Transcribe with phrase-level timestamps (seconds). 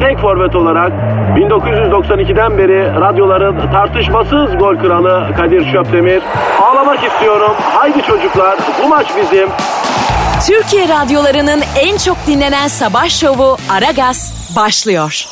[0.00, 0.92] tek forvet olarak
[1.36, 6.22] 1992'den beri radyoların tartışmasız gol kralı Kadir Şöpdemir.
[6.62, 7.52] Ağlamak istiyorum.
[7.74, 9.48] Haydi çocuklar bu maç bizim.
[10.46, 15.26] Türkiye radyolarının en çok dinlenen sabah şovu Aragaz başlıyor.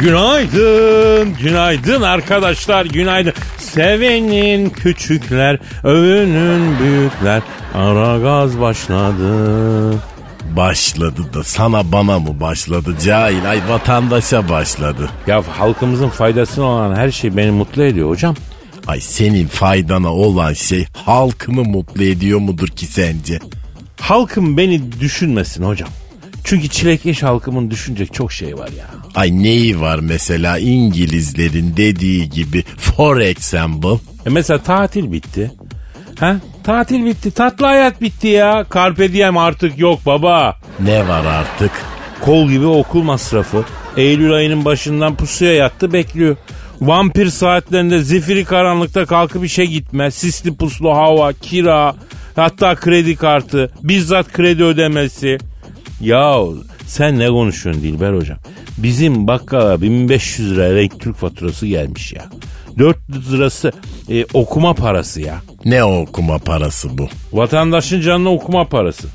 [0.00, 3.32] Günaydın, günaydın arkadaşlar, günaydın.
[3.58, 7.42] Sevenin küçükler, övünün büyükler.
[7.74, 10.11] Ara gaz başladı.
[10.56, 15.10] Başladı da sana bana mı başladı cahil ay vatandaşa başladı.
[15.26, 18.34] Ya halkımızın faydasına olan her şey beni mutlu ediyor hocam.
[18.86, 23.38] Ay senin faydana olan şey halkımı mutlu ediyor mudur ki sence?
[24.00, 25.88] Halkım beni düşünmesin hocam.
[26.44, 28.84] Çünkü çilekeş halkımın düşünecek çok şey var ya.
[29.14, 33.98] Ay neyi var mesela İngilizlerin dediği gibi for example.
[34.26, 35.52] E mesela tatil bitti.
[36.20, 36.36] Ha?
[36.64, 37.30] Tatil bitti.
[37.30, 38.66] Tatlı hayat bitti ya.
[38.74, 40.56] Carpe diem artık yok baba.
[40.80, 41.70] Ne var artık?
[42.20, 43.64] Kol gibi okul masrafı.
[43.96, 46.36] Eylül ayının başından pusuya yattı bekliyor.
[46.80, 50.10] Vampir saatlerinde zifiri karanlıkta kalkıp işe gitme.
[50.10, 51.94] Sisli puslu hava, kira,
[52.36, 55.38] hatta kredi kartı, bizzat kredi ödemesi.
[56.00, 56.34] Ya
[56.86, 58.38] sen ne konuşuyorsun Dilber hocam?
[58.78, 62.24] Bizim bakkala 1500 lira elektrik faturası gelmiş ya.
[62.78, 63.72] 400 lirası
[64.10, 65.34] e, okuma parası ya.
[65.64, 67.08] Ne okuma parası bu?
[67.32, 69.08] Vatandaşın canına okuma parası.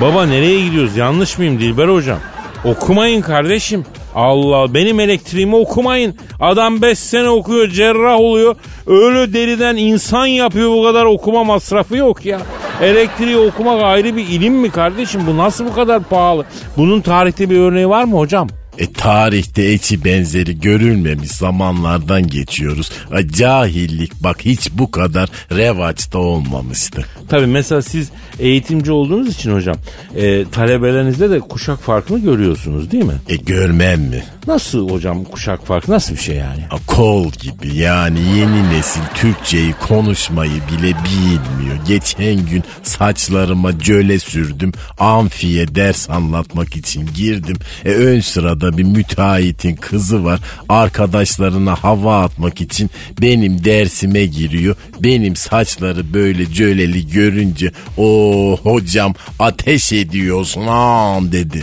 [0.00, 2.18] Baba nereye gidiyoruz yanlış mıyım Dilber hocam?
[2.64, 3.84] Okumayın kardeşim.
[4.14, 6.16] Allah benim elektriğimi okumayın.
[6.40, 8.56] Adam 5 sene okuyor cerrah oluyor.
[8.86, 12.40] Öyle deriden insan yapıyor bu kadar okuma masrafı yok ya.
[12.82, 15.20] Elektriği okumak ayrı bir ilim mi kardeşim?
[15.26, 16.44] Bu nasıl bu kadar pahalı?
[16.76, 18.48] Bunun tarihte bir örneği var mı hocam?
[18.80, 22.90] E tarihte eçi benzeri görülmemiş zamanlardan geçiyoruz.
[23.18, 27.04] E, cahillik bak hiç bu kadar revaçta olmamıştı.
[27.28, 29.76] Tabii mesela siz eğitimci olduğunuz için hocam
[30.16, 33.14] e, talebelerinizde de kuşak farkını görüyorsunuz değil mi?
[33.28, 34.24] E görmem mi?
[34.46, 36.62] Nasıl hocam kuşak farkı nasıl bir şey yani?
[36.70, 41.76] A, Kol gibi yani yeni nesil Türkçeyi konuşmayı bile bilmiyor.
[41.88, 44.72] Geçen gün saçlarıma cöle sürdüm.
[44.98, 47.56] Amfiye ders anlatmak için girdim.
[47.84, 50.40] E ön sırada bir müteahhitin kızı var.
[50.68, 54.76] Arkadaşlarına hava atmak için benim dersime giriyor.
[55.00, 61.62] Benim saçları böyle cöleli görünce o hocam ateş ediyorsun an dedi.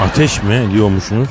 [0.00, 1.28] Ateş mi diyormuşsunuz?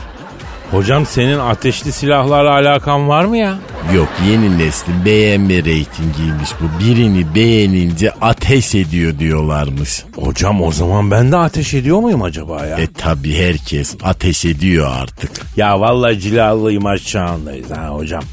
[0.71, 3.57] Hocam senin ateşli silahlarla alakan var mı ya?
[3.95, 6.79] Yok yeni neslin beğenme reytingiymiş bu.
[6.85, 10.03] Birini beğenince ateş ediyor diyorlarmış.
[10.15, 12.77] Hocam o zaman ben de ateş ediyor muyum acaba ya?
[12.77, 15.31] E tabi herkes ateş ediyor artık.
[15.57, 18.23] Ya vallahi cilalı imaj çağındayız ha hocam.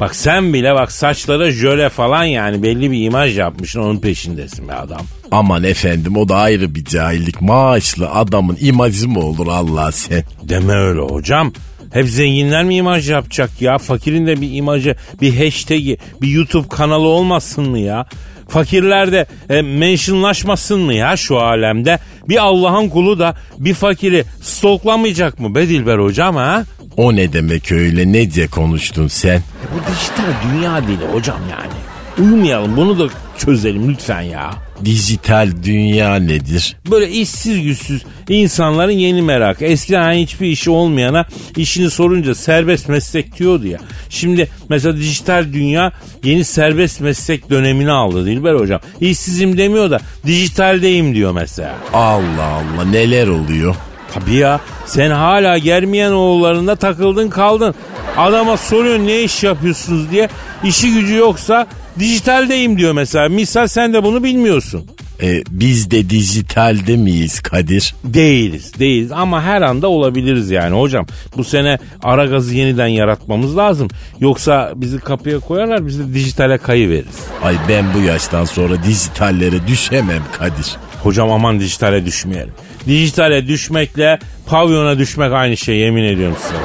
[0.00, 4.74] Bak sen bile bak saçlara jöle falan yani belli bir imaj yapmışsın onun peşindesin be
[4.74, 5.00] adam.
[5.30, 7.40] Aman efendim o da ayrı bir cahillik.
[7.40, 10.24] Maaşlı adamın imajı mı olur Allah sen?
[10.42, 11.52] Deme öyle hocam.
[11.92, 13.78] Hep zenginler mi imaj yapacak ya?
[13.78, 18.06] Fakirin de bir imajı, bir hashtag'i, bir YouTube kanalı olmasın mı ya?
[18.48, 21.98] Fakirler de e, mentionlaşmasın mı ya şu alemde?
[22.28, 26.64] Bir Allah'ın kulu da bir fakiri stalklamayacak mı be Dilber hocam ha?
[26.96, 29.36] O ne demek öyle nece konuştun sen?
[29.36, 29.42] E,
[29.74, 31.89] bu dijital dünya dili hocam yani.
[32.18, 34.50] Uyumayalım bunu da çözelim lütfen ya.
[34.84, 36.76] Dijital dünya nedir?
[36.90, 39.64] Böyle işsiz güçsüz insanların yeni merakı.
[39.64, 41.26] Eskiden hani hiçbir işi olmayana
[41.56, 43.78] işini sorunca serbest meslek diyordu ya.
[44.08, 45.92] Şimdi mesela dijital dünya
[46.24, 48.80] yeni serbest meslek dönemini aldı Dilber hocam.
[49.00, 51.74] İşsizim demiyor da dijitaldeyim diyor mesela.
[51.92, 53.74] Allah Allah neler oluyor?
[54.14, 57.74] Tabii ya sen hala germeyen oğullarında takıldın kaldın.
[58.16, 60.28] Adama soruyorsun ne iş yapıyorsunuz diye.
[60.64, 61.66] İşi gücü yoksa
[61.98, 63.28] dijitaldeyim diyor mesela.
[63.28, 64.86] Misal sen de bunu bilmiyorsun.
[65.22, 67.94] E, biz de dijitalde miyiz Kadir?
[68.04, 71.06] Değiliz, değiliz ama her anda olabiliriz yani hocam.
[71.36, 73.88] Bu sene ara gazı yeniden yaratmamız lazım.
[74.20, 77.18] Yoksa bizi kapıya koyarlar, biz de dijitale kayıveririz.
[77.42, 80.76] Ay ben bu yaştan sonra dijitallere düşemem Kadir.
[81.02, 82.52] Hocam aman dijitale düşmeyelim.
[82.86, 86.56] Dijitale düşmekle pavyona düşmek aynı şey yemin ediyorum size.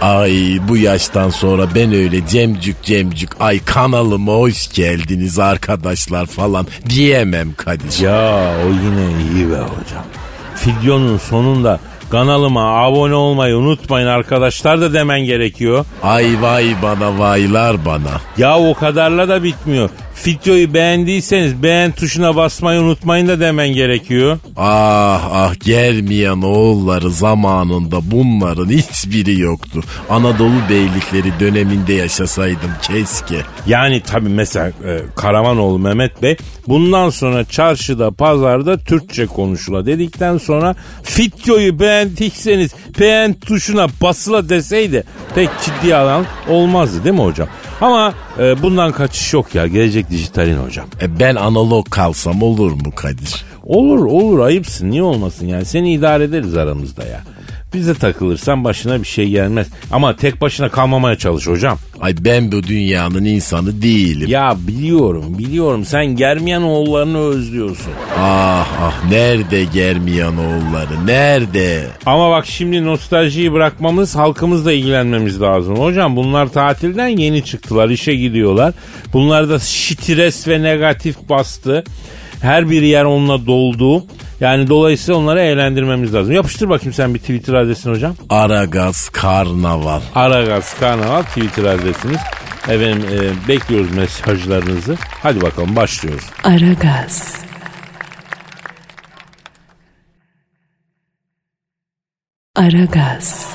[0.00, 7.54] Ay bu yaştan sonra ben öyle cemcük cemcük ay kanalıma hoş geldiniz arkadaşlar falan diyemem
[7.54, 8.02] Kadir.
[8.04, 10.04] Ya o yine iyi be hocam.
[10.66, 15.84] Videonun sonunda kanalıma abone olmayı unutmayın arkadaşlar da demen gerekiyor.
[16.02, 18.20] Ay vay bana vaylar bana.
[18.38, 19.90] Ya o kadarla da bitmiyor.
[20.26, 24.38] Videoyu beğendiyseniz beğen tuşuna basmayı unutmayın da demen gerekiyor.
[24.56, 29.80] Ah ah gelmeyen oğulları zamanında bunların hiçbiri yoktu.
[30.10, 33.40] Anadolu beylikleri döneminde yaşasaydım keşke.
[33.66, 36.36] Yani tabii mesela e, Karamanoğlu Mehmet Bey
[36.68, 40.74] bundan sonra çarşıda pazarda Türkçe konuşula dedikten sonra
[41.18, 42.70] videoyu beğendiyseniz
[43.00, 47.48] beğen tuşuna basıla deseydi pek ciddi alan olmazdı değil mi hocam?
[47.80, 50.86] Ama e, bundan kaçış yok ya gelecek dijitalin hocam.
[51.02, 53.44] E ben analog kalsam olur mu Kadir?
[53.62, 57.20] Olur olur ayıpsın niye olmasın yani seni idare ederiz aramızda ya.
[57.74, 59.66] Bize takılırsan başına bir şey gelmez.
[59.92, 61.78] Ama tek başına kalmamaya çalış hocam.
[62.00, 64.28] Ay ben bu dünyanın insanı değilim.
[64.28, 67.92] Ya biliyorum biliyorum sen Germiyan oğullarını özlüyorsun.
[68.18, 71.86] Ah ah nerede Germiyan oğulları nerede?
[72.06, 75.76] Ama bak şimdi nostaljiyi bırakmamız halkımızla ilgilenmemiz lazım.
[75.76, 78.74] Hocam bunlar tatilden yeni çıktılar işe gidiyorlar.
[79.12, 81.84] Bunlarda stres ve negatif bastı.
[82.40, 84.04] Her bir yer onunla doldu.
[84.40, 86.32] Yani dolayısıyla onları eğlendirmemiz lazım.
[86.34, 88.14] Yapıştır bakayım sen bir Twitter adresini hocam.
[88.30, 90.00] Aragaz Karnaval.
[90.14, 92.20] Aragaz Karnaval Twitter adresiniz.
[92.68, 94.96] Efendim e, bekliyoruz mesajlarınızı.
[95.22, 96.24] Hadi bakalım başlıyoruz.
[96.44, 97.34] Aragaz.
[102.56, 103.46] Aragaz.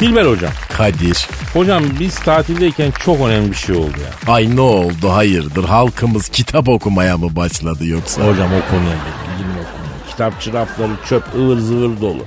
[0.00, 0.52] Dilber hocam.
[0.76, 1.28] Kadir.
[1.52, 3.94] Hocam biz tatildeyken çok önemli bir şey oldu
[4.26, 4.32] ya.
[4.34, 8.20] Ay ne oldu hayırdır halkımız kitap okumaya mı başladı yoksa?
[8.22, 9.64] Hocam o konuya konuya.
[10.10, 12.24] Kitapçı rafları çöp ıvır zıvır dolu.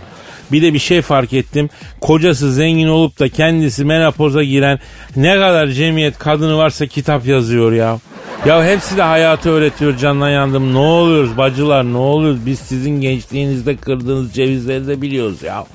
[0.51, 1.69] Bir de bir şey fark ettim.
[2.01, 4.79] Kocası zengin olup da kendisi menopoza giren
[5.15, 7.99] ne kadar cemiyet kadını varsa kitap yazıyor ya.
[8.45, 10.73] Ya hepsi de hayatı öğretiyor canına yandım.
[10.73, 12.45] Ne oluyoruz bacılar ne oluyoruz?
[12.45, 15.65] Biz sizin gençliğinizde kırdığınız cevizleri de biliyoruz ya.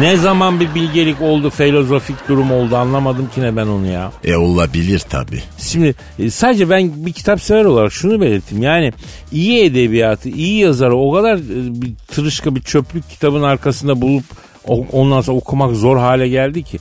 [0.00, 4.12] Ne zaman bir bilgelik oldu, filozofik durum oldu anlamadım ki ne ben onu ya.
[4.24, 5.42] E olabilir tabi.
[5.58, 8.64] Şimdi e, sadece ben bir kitap sever olarak şunu belirteyim.
[8.64, 8.92] Yani
[9.32, 14.24] iyi edebiyatı, iyi yazarı o kadar e, bir tırışka bir çöplük kitabın arkasında bulup
[14.68, 16.78] o- ondan sonra okumak zor hale geldi ki.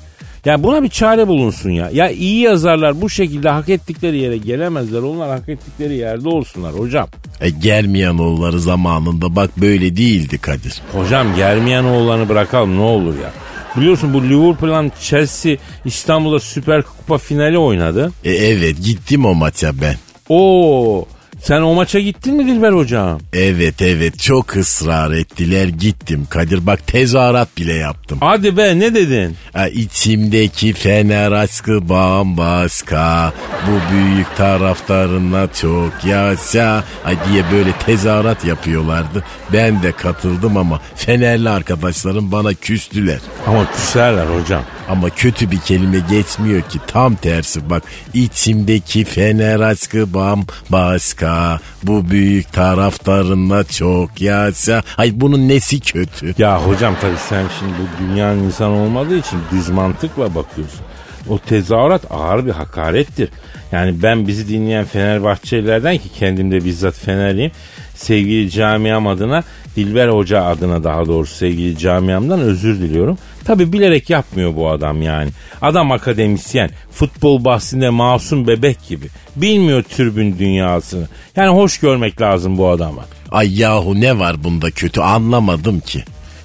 [0.49, 1.89] Ya buna bir çare bulunsun ya.
[1.93, 5.01] Ya iyi yazarlar bu şekilde hak ettikleri yere gelemezler.
[5.01, 7.07] Onlar hak ettikleri yerde olsunlar hocam.
[7.41, 10.81] E Germiyanoğulları zamanında bak böyle değildi Kadir.
[10.93, 13.31] Hocam Germiyanoğullarını bırakalım ne olur ya.
[13.77, 18.11] Biliyorsun bu Liverpool'la Chelsea İstanbul'da Süper Kupa finali oynadı.
[18.23, 19.95] E evet gittim o maça ben.
[20.29, 21.05] Oo,
[21.41, 23.19] sen o maça gittin mi Dilber hocam?
[23.33, 28.17] Evet evet çok ısrar ettiler gittim Kadir bak tezahürat bile yaptım.
[28.21, 29.35] Hadi be ne dedin?
[29.53, 33.33] Ha, içimdeki fener aşkı bambaşka
[33.67, 39.23] bu büyük taraftarına çok yaşa Ay diye böyle tezahürat yapıyorlardı.
[39.53, 43.19] Ben de katıldım ama fenerli arkadaşlarım bana küstüler.
[43.47, 44.63] Ama küserler hocam.
[44.89, 47.83] Ama kötü bir kelime geçmiyor ki tam tersi bak
[48.13, 56.95] içimdeki fener aşkı bambaşka bu büyük taraftarına çok yaşa ay bunun nesi kötü Ya hocam
[57.01, 60.81] tabii sen şimdi bu dünyanın insanı olmadığı için düz mantıkla bakıyorsun.
[61.29, 63.29] O tezahürat ağır bir hakarettir.
[63.71, 67.51] Yani ben bizi dinleyen Fenerbahçelilerden ki kendim de bizzat Fenerliyim.
[67.99, 69.43] Sevgili camiam adına
[69.75, 73.17] Dilber Hoca adına daha doğrusu sevgili camiamdan özür diliyorum.
[73.45, 75.29] Tabi bilerek yapmıyor bu adam yani.
[75.61, 76.69] Adam akademisyen.
[76.91, 79.07] Futbol bahsinde masum bebek gibi.
[79.35, 81.07] Bilmiyor türbün dünyasını.
[81.35, 83.05] Yani hoş görmek lazım bu adama.
[83.31, 86.03] ay yahu ne var bunda kötü anlamadım ki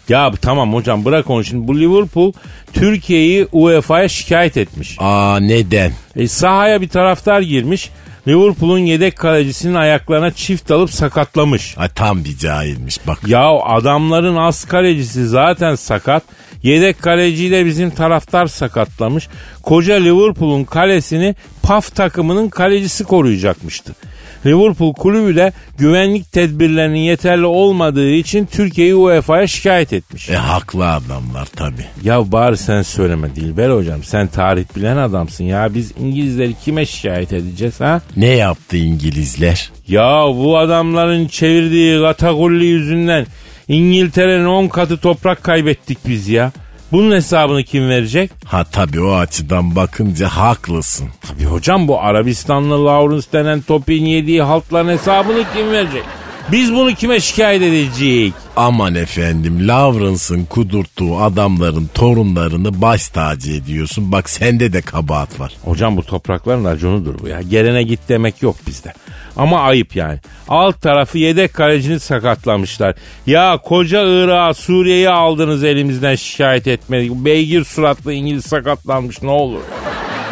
[0.09, 1.69] Ya tamam hocam bırak onu şimdi.
[1.69, 2.33] Bu Liverpool
[2.73, 4.97] Türkiye'yi UEFA'ya şikayet etmiş.
[4.99, 7.91] aa neden E, sahaya bir taraftar girmiş.
[8.29, 11.75] Liverpool'un yedek kalecisinin ayaklarına çift alıp sakatlamış.
[11.79, 16.23] ay tam bir cahilmiş bak Ya adamların az kalecisi zaten sakat.
[16.63, 19.29] Yedek kaleciyi de bizim taraftar sakatlamış.
[19.63, 23.95] Koca Liverpool'un kalesini PAF takımının kalecisi koruyacakmıştı.
[24.47, 30.31] Liverpool kulübü de güvenlik tedbirlerinin yeterli olmadığı için Türkiye'yi UEFA'ya şikayet etmiş.
[30.31, 34.03] e haklı adamlar tabi Ya bari sen söyleme Dilber hocam.
[34.03, 35.75] Sen tarih bilen adamsın ya.
[35.75, 38.01] Biz İngilizleri kime şikayet edeceğiz ha?
[38.17, 43.27] ne yaptı İngilizler Ya bu adamların çevirdiği Gatagulli yüzünden
[43.69, 46.53] İngiltere'nin 10 katı toprak kaybettik biz ya.
[46.93, 48.31] Bunun hesabını kim verecek?
[48.45, 54.89] ha tabi o açıdan bakınca haklısın Tabii hocam bu Arabistanlı Lawrence denen topin yediği haltların
[54.89, 56.03] hesabını kim verecek?
[56.53, 58.33] Biz bunu kime şikayet edeceğiz?
[58.57, 64.13] Aman efendim Lawrence'ın kudurttuğu adamların torunlarını baş tacı ediyorsun.
[64.13, 65.53] Bak sende de kabahat var.
[65.65, 67.43] Hocam bu toprakların raconudur bu ya.
[67.43, 68.93] Gelene git demek yok bizde.
[69.37, 70.19] Ama ayıp yani.
[70.49, 72.95] Alt tarafı yedek kalecini sakatlamışlar.
[73.27, 77.11] Ya koca Irak'ı Suriye'yi aldınız elimizden şikayet etmedik.
[77.13, 79.61] Beygir suratlı İngiliz sakatlanmış ne olur.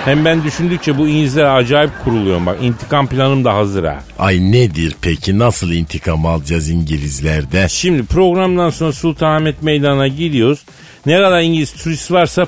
[0.05, 2.57] Hem ben düşündükçe bu İngilizler acayip kuruluyor bak.
[2.63, 4.03] İntikam planım da hazır ha.
[4.19, 7.67] Ay nedir peki nasıl intikam alacağız İngilizlerde?
[7.69, 10.65] Şimdi programdan sonra Sultanahmet Meydanı'na gidiyoruz.
[11.07, 12.47] Ne kadar İngiliz turist varsa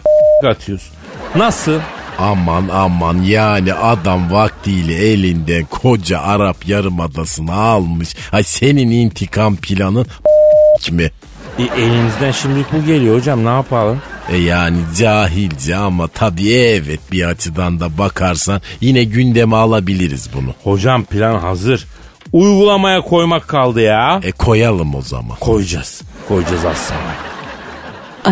[0.49, 0.91] atıyoruz.
[1.37, 1.81] Nasıl?
[2.18, 8.16] Aman aman yani adam vaktiyle elinden koca Arap Yarımadası'nı almış.
[8.33, 10.06] Ay senin intikam planın
[10.90, 11.11] mi?
[11.59, 14.02] E, elimizden şimdilik bu geliyor hocam ne yapalım?
[14.28, 20.54] E yani cahilce ama tabii evet bir açıdan da bakarsan yine gündeme alabiliriz bunu.
[20.64, 21.87] Hocam plan hazır.
[22.33, 24.21] Uygulamaya koymak kaldı ya.
[24.23, 25.37] E koyalım o zaman.
[25.40, 26.02] Koyacağız.
[26.28, 27.14] Koyacağız az sonra.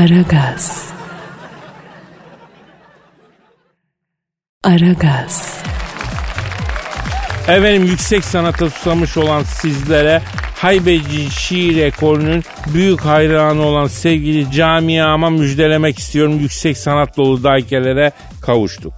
[0.04, 0.91] Aragaz.
[4.64, 5.62] Aragaz.
[7.49, 10.23] Efendim yüksek sanata susamış olan sizlere
[10.57, 16.38] haybeci şiir ekolünün büyük hayranı olan sevgili camiama müjdelemek istiyorum.
[16.40, 18.92] Yüksek sanat dolu daikelere kavuştuk.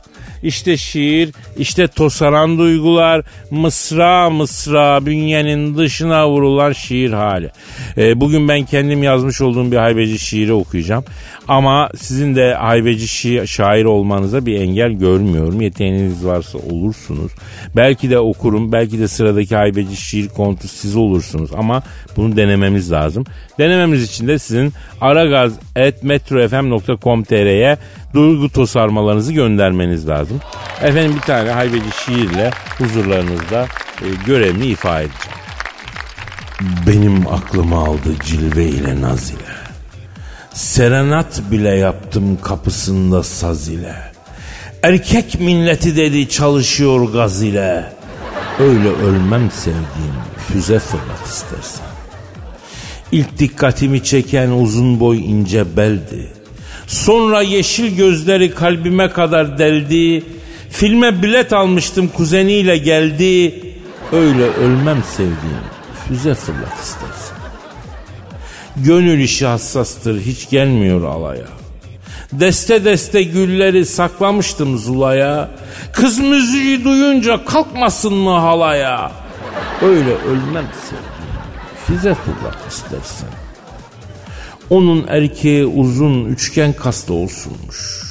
[0.44, 7.50] İşte şiir, işte tosaran duygular, mısra mısra bünyenin dışına vurulan şiir hali.
[7.96, 11.04] Ee, bugün ben kendim yazmış olduğum bir haybeci şiiri okuyacağım.
[11.48, 15.60] Ama sizin de haybeci şi- şair olmanıza bir engel görmüyorum.
[15.60, 17.32] Yeteneğiniz varsa olursunuz.
[17.76, 21.50] Belki de okurum, belki de sıradaki haybeci şiir kontu siz olursunuz.
[21.56, 21.82] Ama
[22.16, 23.24] bunu denememiz lazım.
[23.58, 27.78] Denememiz için de sizin aragaz.metrofm.com.tr'ye
[28.14, 30.40] duygu tosarmalarınızı göndermeniz lazım.
[30.82, 33.66] Efendim bir tane haybeci şiirle huzurlarınızda
[34.02, 35.38] e, görevimi ifa edeceğim.
[36.86, 39.54] Benim aklımı aldı cilve ile naz ile.
[40.52, 43.94] Serenat bile yaptım kapısında saz ile.
[44.82, 47.92] Erkek milleti dedi çalışıyor gaz ile.
[48.60, 50.14] Öyle ölmem sevdiğim
[50.48, 51.86] füze fırlat istersen.
[53.12, 56.33] İlk dikkatimi çeken uzun boy ince beldi.
[56.86, 60.24] Sonra yeşil gözleri kalbime kadar deldi.
[60.70, 63.54] Filme bilet almıştım kuzeniyle geldi.
[64.12, 65.64] Öyle ölmem sevdiğim
[66.08, 67.36] füze fırlat istersen.
[68.76, 71.46] Gönül işi hassastır hiç gelmiyor alaya.
[72.32, 75.50] Deste deste gülleri saklamıştım zulaya.
[75.92, 79.12] Kız müziği duyunca kalkmasın mı halaya?
[79.82, 81.14] Öyle ölmem sevdiğim
[81.86, 83.43] füze fırlat istersen.
[84.70, 88.02] Onun erkeği uzun üçgen kaslı olsunmuş.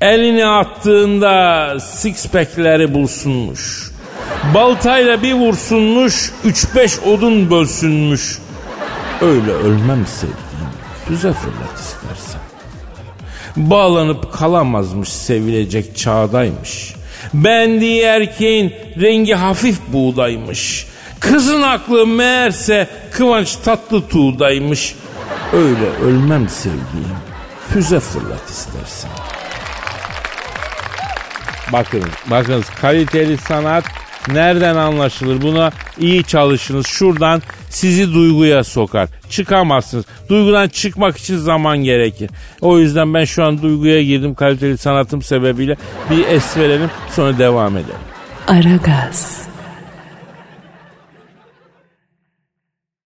[0.00, 3.90] Elini attığında six pack'leri bulsunmuş.
[4.54, 8.38] Baltayla bir vursunmuş, üç beş odun bölsünmüş.
[9.20, 10.70] Öyle ölmem sevdiğim,
[11.08, 12.40] füze fırlat istersen.
[13.56, 16.94] Bağlanıp kalamazmış sevilecek çağdaymış.
[17.34, 20.86] Beğendiği erkeğin rengi hafif buğdaymış.
[21.20, 24.94] Kızın aklı meğerse kıvanç tatlı tuğdaymış.
[25.52, 27.16] Öyle ölmem sevdiğim,
[27.68, 29.10] füze fırlat istersen.
[31.72, 33.84] Bakınız, bakınız kaliteli sanat
[34.28, 35.42] nereden anlaşılır?
[35.42, 36.86] Buna iyi çalışınız.
[36.86, 39.08] Şuradan sizi duyguya sokar.
[39.30, 40.04] Çıkamazsınız.
[40.28, 42.30] Duygudan çıkmak için zaman gerekir.
[42.60, 45.76] O yüzden ben şu an duyguya girdim kaliteli sanatım sebebiyle.
[46.10, 48.00] Bir es verelim sonra devam edelim.
[48.48, 49.42] Aragaz.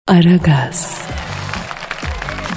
[0.08, 1.06] Aragaz.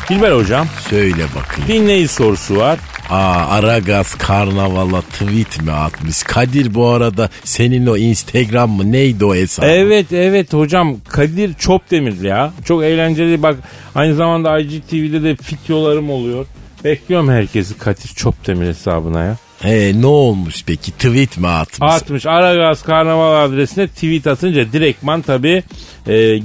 [0.09, 1.67] Dilber hocam Söyle bakayım.
[1.67, 2.79] dinleyici sorusu var.
[3.09, 6.23] Aa Aragaz karnavala tweet mi atmış?
[6.23, 9.65] Kadir bu arada senin o Instagram mı neydi o hesap?
[9.65, 12.53] Evet evet hocam Kadir Çopdemir ya.
[12.65, 13.55] Çok eğlenceli bak
[13.95, 16.45] aynı zamanda IGTV'de de videolarım oluyor.
[16.83, 19.37] Bekliyorum herkesi Kadir Çopdemir hesabına ya.
[19.61, 21.93] He ne olmuş peki tweet mi atmış?
[21.93, 25.63] Atmış Aragaz Karnaval adresine tweet atınca direktman tabi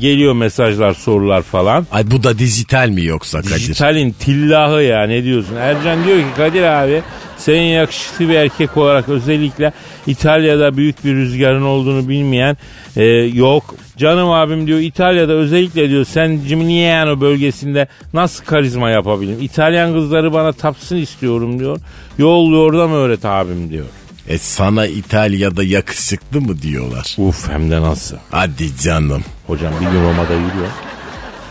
[0.01, 1.87] geliyor mesajlar sorular falan.
[1.93, 3.55] Ay bu da dijital mi yoksa Kadir?
[3.55, 5.57] Dijitalin tillahı ya ne diyorsun?
[5.57, 7.03] Ercan diyor ki Kadir abi
[7.39, 9.73] senin yakışıklı bir erkek olarak özellikle
[10.07, 12.57] İtalya'da büyük bir rüzgarın olduğunu bilmeyen
[12.97, 13.05] e,
[13.35, 13.75] yok.
[13.97, 19.39] Canım abim diyor İtalya'da özellikle diyor sen Gimignano bölgesinde nasıl karizma yapabilirim?
[19.43, 21.81] İtalyan kızları bana tapsın istiyorum diyor.
[22.19, 23.85] Yol yordam öğret abim diyor.
[24.29, 27.15] E sana İtalya'da yakışıklı mı diyorlar?
[27.19, 28.17] Uf hem de nasıl?
[28.31, 29.25] Hadi canım.
[29.47, 30.71] Hocam bir gün Roma'da yürüyor.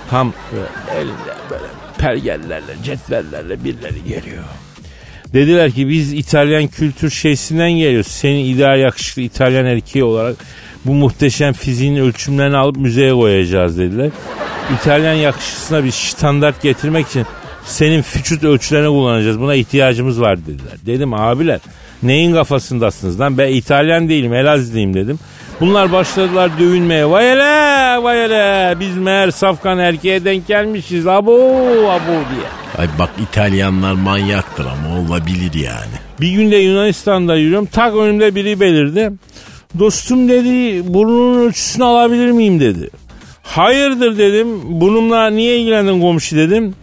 [0.09, 1.63] Tam böyle elinde böyle
[1.97, 4.43] pergellerle, cetvellerle birileri geliyor.
[5.33, 8.07] Dediler ki biz İtalyan kültür şeysinden geliyoruz.
[8.07, 10.35] Senin ideal yakışıklı İtalyan erkeği olarak
[10.85, 14.09] bu muhteşem fiziğin ölçümlerini alıp müzeye koyacağız dediler.
[14.75, 17.25] İtalyan yakışıklısına bir standart getirmek için
[17.65, 19.39] senin vücut ölçülerini kullanacağız.
[19.39, 20.77] Buna ihtiyacımız var dediler.
[20.85, 21.59] Dedim abiler
[22.03, 25.19] neyin kafasındasınız lan ben İtalyan değilim Elazığlıyım dedim.
[25.59, 27.09] Bunlar başladılar dövünmeye.
[27.09, 31.33] Vay hele vay hele biz meğer safkan erkeğe denk gelmişiz abo
[31.89, 32.47] abo diye.
[32.77, 35.95] Ay bak İtalyanlar manyaktır ama olabilir yani.
[36.21, 37.65] Bir günde Yunanistan'da yürüyorum.
[37.65, 39.11] Tak önümde biri belirdi.
[39.79, 42.89] Dostum dedi burnunun ölçüsünü alabilir miyim dedi.
[43.43, 44.47] Hayırdır dedim.
[44.81, 46.75] Bununla niye ilgilendin komşu dedim.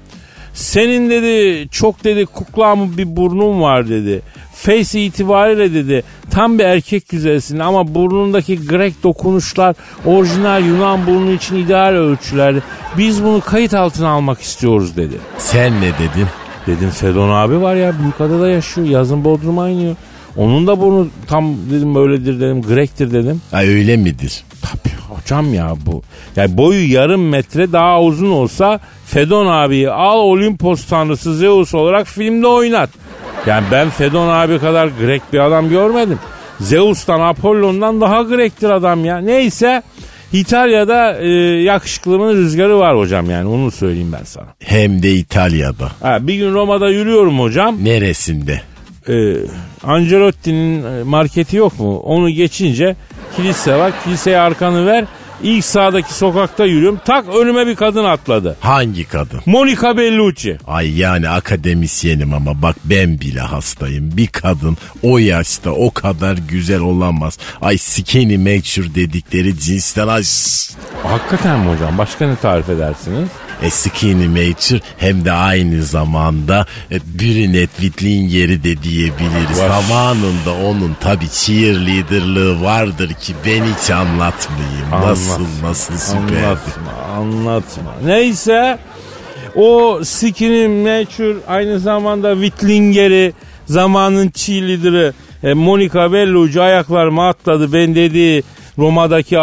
[0.55, 4.23] Senin dedi çok dedi kuklamı bir burnun var dedi.
[4.55, 11.57] Face itibariyle dedi tam bir erkek güzelsin ama burnundaki Grek dokunuşlar orijinal Yunan burnu için
[11.57, 12.63] ideal ölçülerdi.
[12.99, 15.15] Biz bunu kayıt altına almak istiyoruz dedi.
[15.39, 16.27] Sen ne dedin?
[16.67, 19.97] Dedim Fedon abi var ya Büyükada'da yaşıyor yazın Bodrum'a iniyor.
[20.37, 23.43] Onun da burnu tam dedim böyledir dedim Grek'tir dedim.
[23.53, 24.45] Ay öyle midir?
[24.63, 26.03] Tabii hocam ya bu.
[26.37, 32.47] Yani boyu yarım metre daha uzun olsa Fedon abiyi al Olimpos tanrısı Zeus olarak filmde
[32.47, 32.91] oynat.
[33.47, 36.19] Yani ben Fedon abi kadar Grek bir adam görmedim.
[36.61, 39.19] Zeus'tan Apollon'dan daha Grek'tir adam ya.
[39.19, 39.83] Neyse
[40.33, 41.29] İtalya'da e,
[41.63, 44.47] yakışıklılığın rüzgarı var hocam yani onu söyleyeyim ben sana.
[44.65, 45.89] Hem de İtalya'da.
[46.03, 47.85] Ha, bir gün Roma'da yürüyorum hocam.
[47.85, 48.63] Neresinde?
[49.09, 49.37] Ee,
[49.83, 51.99] Angelotti'nin e, marketi yok mu?
[51.99, 52.97] Onu geçince
[53.37, 53.93] kilise var.
[54.05, 55.05] Kiliseye arkanı ver.
[55.43, 57.01] İlk sağdaki sokakta yürüyorum.
[57.05, 58.57] Tak önüme bir kadın atladı.
[58.61, 59.41] Hangi kadın?
[59.47, 60.59] Monica Bellucci.
[60.67, 64.17] Ay yani akademisyenim ama bak ben bile hastayım.
[64.17, 67.39] Bir kadın o yaşta o kadar güzel olamaz.
[67.63, 70.71] Ay skinny mature dedikleri cinsten şşş.
[71.03, 71.99] Hakikaten mi hocam?
[71.99, 73.29] Başka ne tarif edersiniz?
[73.63, 79.59] E skinny mature hem de aynı zamanda e, Brünette Wittlinger'i de diyebiliriz.
[79.59, 79.69] Var.
[79.69, 84.91] Zamanında onun tabi cheerleaderlığı vardır ki ben hiç anlatmayayım.
[84.93, 85.49] Nasıl Anlat.
[85.63, 86.45] nasıl süperdi.
[86.47, 87.95] Anlatma, anlatma.
[88.05, 88.79] Neyse
[89.57, 93.33] o Skinny Nature aynı zamanda Wittlinger'i
[93.67, 95.13] zamanın cheerleader'ı
[95.43, 97.73] e, Monica Bellucci ayaklarıma atladı.
[97.73, 98.43] Ben dedi
[98.79, 99.39] Roma'daki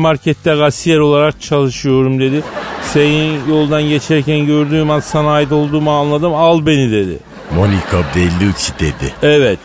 [0.00, 2.42] markette kasiyer olarak çalışıyorum dedi.
[2.92, 6.34] Senin yoldan geçerken gördüğüm an sana ait olduğumu anladım.
[6.34, 7.18] Al beni dedi.
[7.54, 9.14] Monica Bellucci dedi.
[9.22, 9.58] Evet,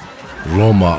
[0.57, 0.97] Roma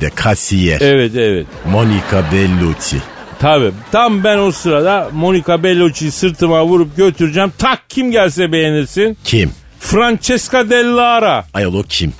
[0.00, 0.80] de kasiyer.
[0.80, 1.46] evet, evet.
[1.70, 2.96] Monica Bellucci.
[3.38, 3.72] Tabii.
[3.92, 7.52] Tam ben o sırada Monica Bellucci'yi sırtıma vurup götüreceğim.
[7.58, 9.18] Tak kim gelse beğenirsin.
[9.24, 9.50] Kim?
[9.80, 11.44] Francesca Dellara.
[11.54, 12.12] Ayol o kim?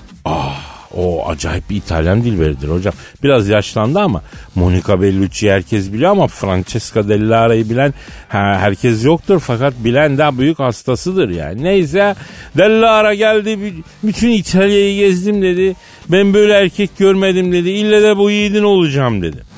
[0.97, 2.95] O acayip bir İtalyan dilberidir hocam.
[3.23, 4.23] Biraz yaşlandı ama
[4.55, 7.95] Monica Bellucci'yi herkes biliyor ama Francesca Dellara'yı bilen
[8.29, 9.41] ha, herkes yoktur.
[9.41, 11.63] Fakat bilen daha büyük hastasıdır yani.
[11.65, 12.15] Neyse
[12.59, 15.77] Dellara geldi bü- bütün İtalya'yı gezdim dedi.
[16.09, 17.71] Ben böyle erkek görmedim dedi.
[17.71, 19.52] İlle de bu yiğidin olacağım dedi.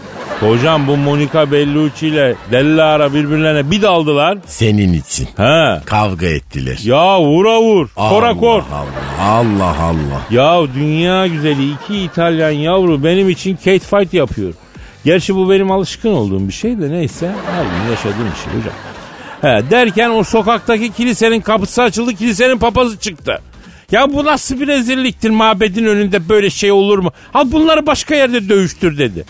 [0.45, 4.39] Hocam bu Monica Bellucci ile Dellara birbirlerine bir daldılar.
[4.47, 5.29] Senin için.
[5.37, 5.83] Ha.
[5.87, 6.79] Kavga ettiler.
[6.85, 7.89] Ya vura vur.
[7.97, 8.63] Kora kor.
[8.73, 10.23] Allah Allah Allah.
[10.31, 14.53] Ya dünya güzeli iki İtalyan yavru benim için Kate Fight yapıyor.
[15.05, 18.75] Gerçi bu benim alışkın olduğum bir şey de neyse her gün yaşadığım şey hocam.
[19.41, 23.41] He, derken o sokaktaki kilisenin kapısı açıldı kilisenin papazı çıktı.
[23.93, 27.13] Ya bu nasıl bir rezilliktir mabedin önünde böyle şey olur mu?
[27.33, 29.25] Ha bunları başka yerde dövüştür dedi.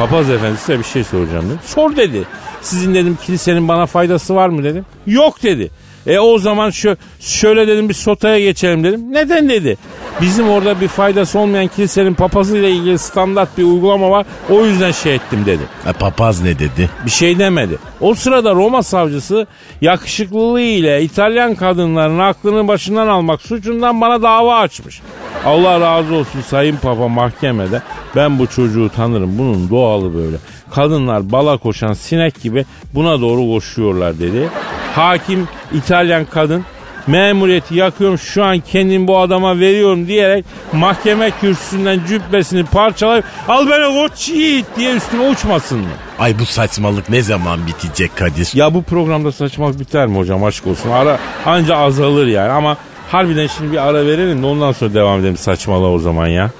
[0.00, 1.58] Papaz efendi size bir şey soracağım dedim.
[1.64, 2.22] Sor dedi.
[2.62, 4.86] Sizin dedim kilisenin bana faydası var mı dedim.
[5.06, 5.70] Yok dedi.
[6.06, 9.12] E o zaman şu şöyle dedim bir sotaya geçelim dedim.
[9.12, 9.78] Neden dedi.
[10.20, 14.26] Bizim orada bir faydası olmayan kilisenin papazıyla ilgili standart bir uygulama var.
[14.50, 15.62] O yüzden şey ettim dedi.
[15.86, 16.90] E, papaz ne dedi?
[17.06, 17.78] Bir şey demedi.
[18.00, 19.46] O sırada Roma savcısı
[19.80, 25.00] yakışıklılığı ile İtalyan kadınların aklını başından almak suçundan bana dava açmış.
[25.44, 27.82] Allah razı olsun Sayın Papa mahkemede
[28.16, 30.36] ben bu çocuğu tanırım bunun doğalı böyle.
[30.74, 34.48] Kadınlar bala koşan sinek gibi buna doğru koşuyorlar dedi.
[34.94, 36.64] Hakim İtalyan kadın
[37.06, 44.08] memuriyeti yakıyorum şu an kendimi bu adama veriyorum diyerek mahkeme kürsüsünden cübbesini parçalayıp al beni
[44.08, 45.86] koç yiğit diye üstüme uçmasın mı?
[46.18, 48.50] Ay bu saçmalık ne zaman bitecek Kadir?
[48.54, 50.90] Ya bu programda saçmalık biter mi hocam aşk olsun?
[50.90, 52.76] Ara anca azalır yani ama
[53.08, 56.50] harbiden şimdi bir ara verelim de ondan sonra devam edelim saçmalığa o zaman ya.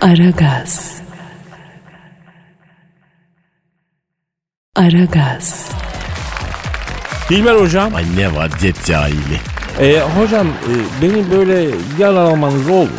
[0.00, 1.03] Aragaz.
[4.76, 5.68] Aragaz.
[7.30, 7.94] Dilber hocam.
[7.94, 8.28] Ay ne
[8.60, 9.38] cep cahili.
[9.80, 12.90] E, hocam e, beni böyle yaralamanız oldu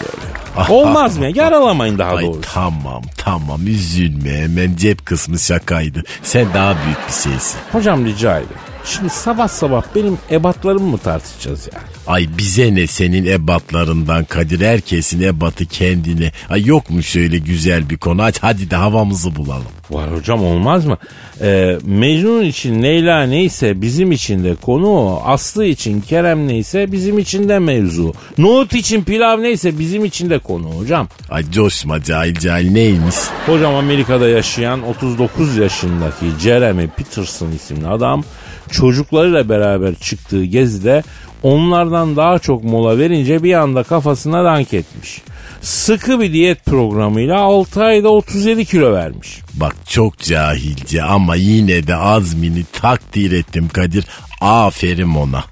[0.58, 0.70] böyle.
[0.74, 1.26] Olmaz mı?
[1.36, 2.42] Yaralamayın daha Ay doğrusu.
[2.54, 6.04] tamam tamam üzülme hemen cep kısmı şakaydı.
[6.24, 7.60] Sen daha büyük bir şeysin.
[7.72, 8.56] Hocam rica ederim.
[8.86, 11.80] Şimdi sabah sabah benim ebatlarımı mı tartışacağız ya?
[12.08, 16.32] Ay bize ne senin ebatlarından Kadir herkesin ebatı kendine.
[16.50, 19.66] Ay yok mu şöyle güzel bir konu aç hadi de havamızı bulalım.
[19.92, 20.98] Var hocam olmaz mı?
[21.42, 25.22] Ee, Mecnun için Leyla neyse bizim için de konu o.
[25.26, 28.14] Aslı için Kerem neyse bizim için de mevzu.
[28.38, 31.08] Nohut için pilav neyse bizim için de konu hocam.
[31.30, 33.16] Ay coşma cahil cahil neymiş?
[33.46, 38.24] Hocam Amerika'da yaşayan 39 yaşındaki Jeremy Peterson isimli adam
[38.72, 41.04] çocuklarıyla beraber çıktığı gezide
[41.44, 45.22] onlardan daha çok mola verince bir anda kafasına dank etmiş.
[45.62, 49.40] Sıkı bir diyet programıyla 6 ayda 37 kilo vermiş.
[49.54, 54.06] Bak çok cahilce ama yine de azmini takdir ettim Kadir.
[54.42, 55.44] Aferin ona.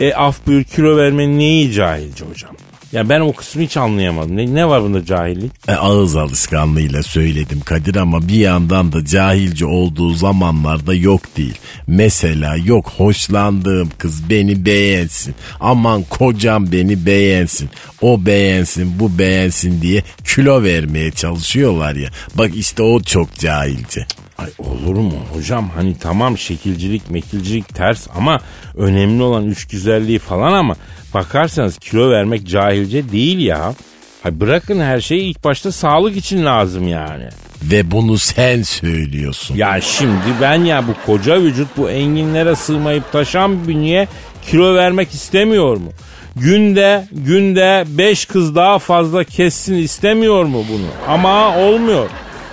[0.00, 2.56] E af buyur kilo vermenin neyi cahilce hocam?
[2.92, 4.36] Ya ben o kısmı hiç anlayamadım.
[4.36, 5.52] Ne, ne var bunda cahillik?
[5.68, 11.58] E, ağız alışkanlığıyla söyledim Kadir ama bir yandan da cahilce olduğu zamanlarda yok değil.
[11.86, 15.34] Mesela yok hoşlandığım kız beni beğensin.
[15.60, 17.70] Aman kocam beni beğensin.
[18.00, 22.10] O beğensin bu beğensin diye kilo vermeye çalışıyorlar ya.
[22.34, 24.06] Bak işte o çok cahilce.
[24.40, 28.40] Ay olur mu hocam hani tamam şekilcilik mekilcilik ters ama
[28.76, 30.76] önemli olan üç güzelliği falan ama
[31.14, 33.74] bakarsanız kilo vermek cahilce değil ya.
[34.22, 37.28] Hay bırakın her şeyi ilk başta sağlık için lazım yani.
[37.62, 39.56] Ve bunu sen söylüyorsun.
[39.56, 44.08] Ya şimdi ben ya bu koca vücut bu enginlere sığmayıp taşan bir bünye
[44.42, 45.92] kilo vermek istemiyor mu?
[46.36, 51.14] Günde günde beş kız daha fazla kessin istemiyor mu bunu?
[51.14, 52.08] Ama olmuyor.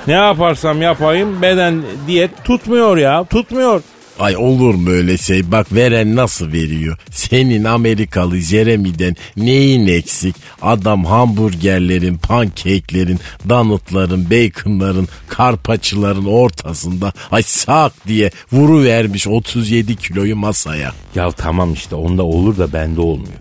[0.07, 3.81] Ne yaparsam yapayım beden diyet tutmuyor ya tutmuyor.
[4.19, 5.51] Ay olur mu öyle şey?
[5.51, 6.97] Bak veren nasıl veriyor?
[7.11, 10.35] Senin Amerikalı Jeremy'den neyin eksik?
[10.61, 20.91] Adam hamburgerlerin, pankeklerin, donutların, baconların, karpaçıların ortasında ay sak diye vuru vermiş 37 kiloyu masaya.
[21.15, 23.39] Ya tamam işte onda olur da bende olmuyor.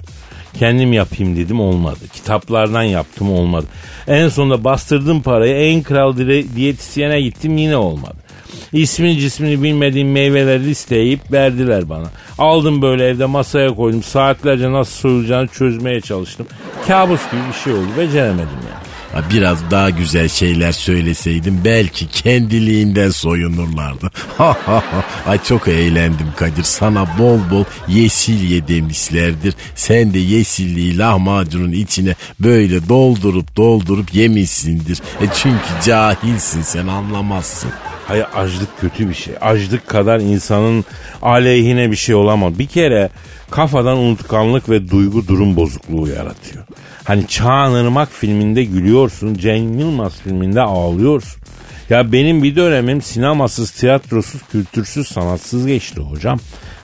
[0.58, 1.98] Kendim yapayım dedim olmadı.
[2.12, 3.66] Kitaplardan yaptım olmadı.
[4.08, 6.16] En sonunda bastırdım parayı en kral
[6.56, 8.16] diyetisyene gittim yine olmadı.
[8.72, 12.06] İsmini cismini bilmediğim meyveleri listeyip verdiler bana.
[12.38, 14.02] Aldım böyle evde masaya koydum.
[14.02, 16.46] Saatlerce nasıl soyulacağını çözmeye çalıştım.
[16.86, 17.88] Kabus gibi bir şey oldu.
[17.98, 18.95] Beceremedim yani.
[19.30, 24.10] Biraz daha güzel şeyler söyleseydim belki kendiliğinden soyunurlardı.
[25.26, 26.62] Ay çok eğlendim Kadir.
[26.62, 29.54] Sana bol bol yeşilye demişlerdir.
[29.74, 34.98] Sen de yeşilliği lahmacunun içine böyle doldurup doldurup yemişsindir.
[35.20, 37.70] E çünkü cahilsin sen anlamazsın.
[38.08, 39.34] Hayır açlık kötü bir şey.
[39.40, 40.84] Açlık kadar insanın
[41.22, 42.58] aleyhine bir şey olamaz.
[42.58, 43.10] Bir kere
[43.50, 46.64] kafadan unutkanlık ve duygu durum bozukluğu yaratıyor.
[47.04, 51.42] Hani Çağan Irmak filminde gülüyorsun, Cem Yılmaz filminde ağlıyorsun.
[51.90, 56.38] Ya benim bir dönemim sinemasız, tiyatrosuz, kültürsüz, sanatsız geçti hocam.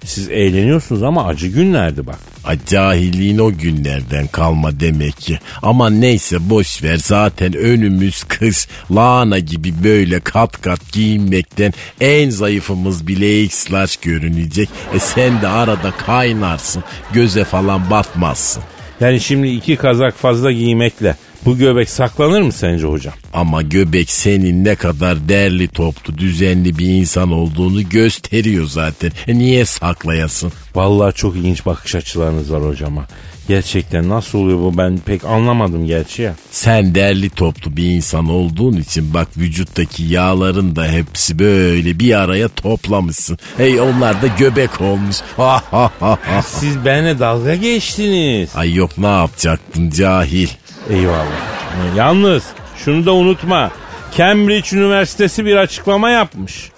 [0.05, 2.19] Siz eğleniyorsunuz ama acı günlerdi bak.
[2.45, 5.39] A, cahilliğin o günlerden kalma demek ki.
[5.63, 8.69] Ama neyse boş ver zaten önümüz kış.
[8.91, 13.67] Lahana gibi böyle kat kat giyinmekten en zayıfımız bile x
[14.03, 14.69] görünecek.
[14.95, 16.85] E sen de arada kaynarsın.
[17.13, 18.63] Göze falan batmazsın.
[19.01, 23.15] Yani şimdi iki kazak fazla giymekle bu göbek saklanır mı sence hocam?
[23.33, 29.13] Ama göbek senin ne kadar derli toplu düzenli bir insan olduğunu gösteriyor zaten.
[29.29, 30.53] E niye saklayasın?
[30.75, 33.07] Vallahi çok ilginç bakış açılarınız var hocama.
[33.49, 36.35] Gerçekten nasıl oluyor bu ben pek anlamadım gerçi ya.
[36.51, 42.49] Sen derli toplu bir insan olduğun için bak vücuttaki yağların da hepsi böyle bir araya
[42.49, 43.39] toplamışsın.
[43.57, 45.17] Hey onlar da göbek olmuş.
[45.37, 46.43] Ha ha ha ha.
[46.43, 48.51] Siz benimle dalga geçtiniz.
[48.55, 50.49] Ay yok ne yapacaktın cahil.
[50.91, 51.97] Eyvallah.
[51.97, 52.45] Yalnız
[52.77, 53.71] şunu da unutma.
[54.17, 56.71] Cambridge Üniversitesi bir açıklama yapmış.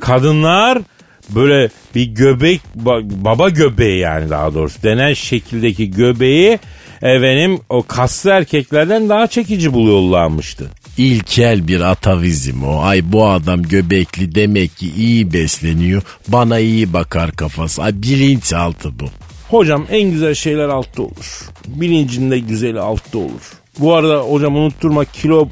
[0.00, 0.78] Kadınlar
[1.30, 2.60] böyle bir göbek
[3.04, 6.58] baba göbeği yani daha doğrusu denen şekildeki göbeği
[7.02, 10.70] efendim o kaslı erkeklerden daha çekici buluyorlarmıştı.
[10.98, 12.82] İlkel bir atavizm o.
[12.82, 16.02] Ay bu adam göbekli demek ki iyi besleniyor.
[16.28, 17.82] Bana iyi bakar kafası.
[17.82, 19.04] Ay bilinçaltı bu.
[19.52, 21.48] Hocam en güzel şeyler altta olur.
[21.66, 23.52] Bilincinde güzeli altta olur.
[23.78, 25.48] Bu arada hocam unutturma kilo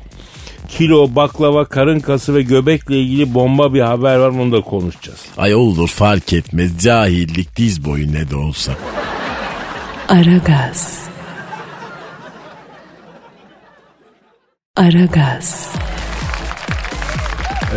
[0.68, 5.20] kilo, baklava, karın kası ve göbekle ilgili bomba bir haber var onu da konuşacağız.
[5.38, 8.72] Ay olur fark etmez cahillik diz boyu ne de olsa.
[10.08, 11.00] Aragaz.
[14.76, 15.72] Aragaz.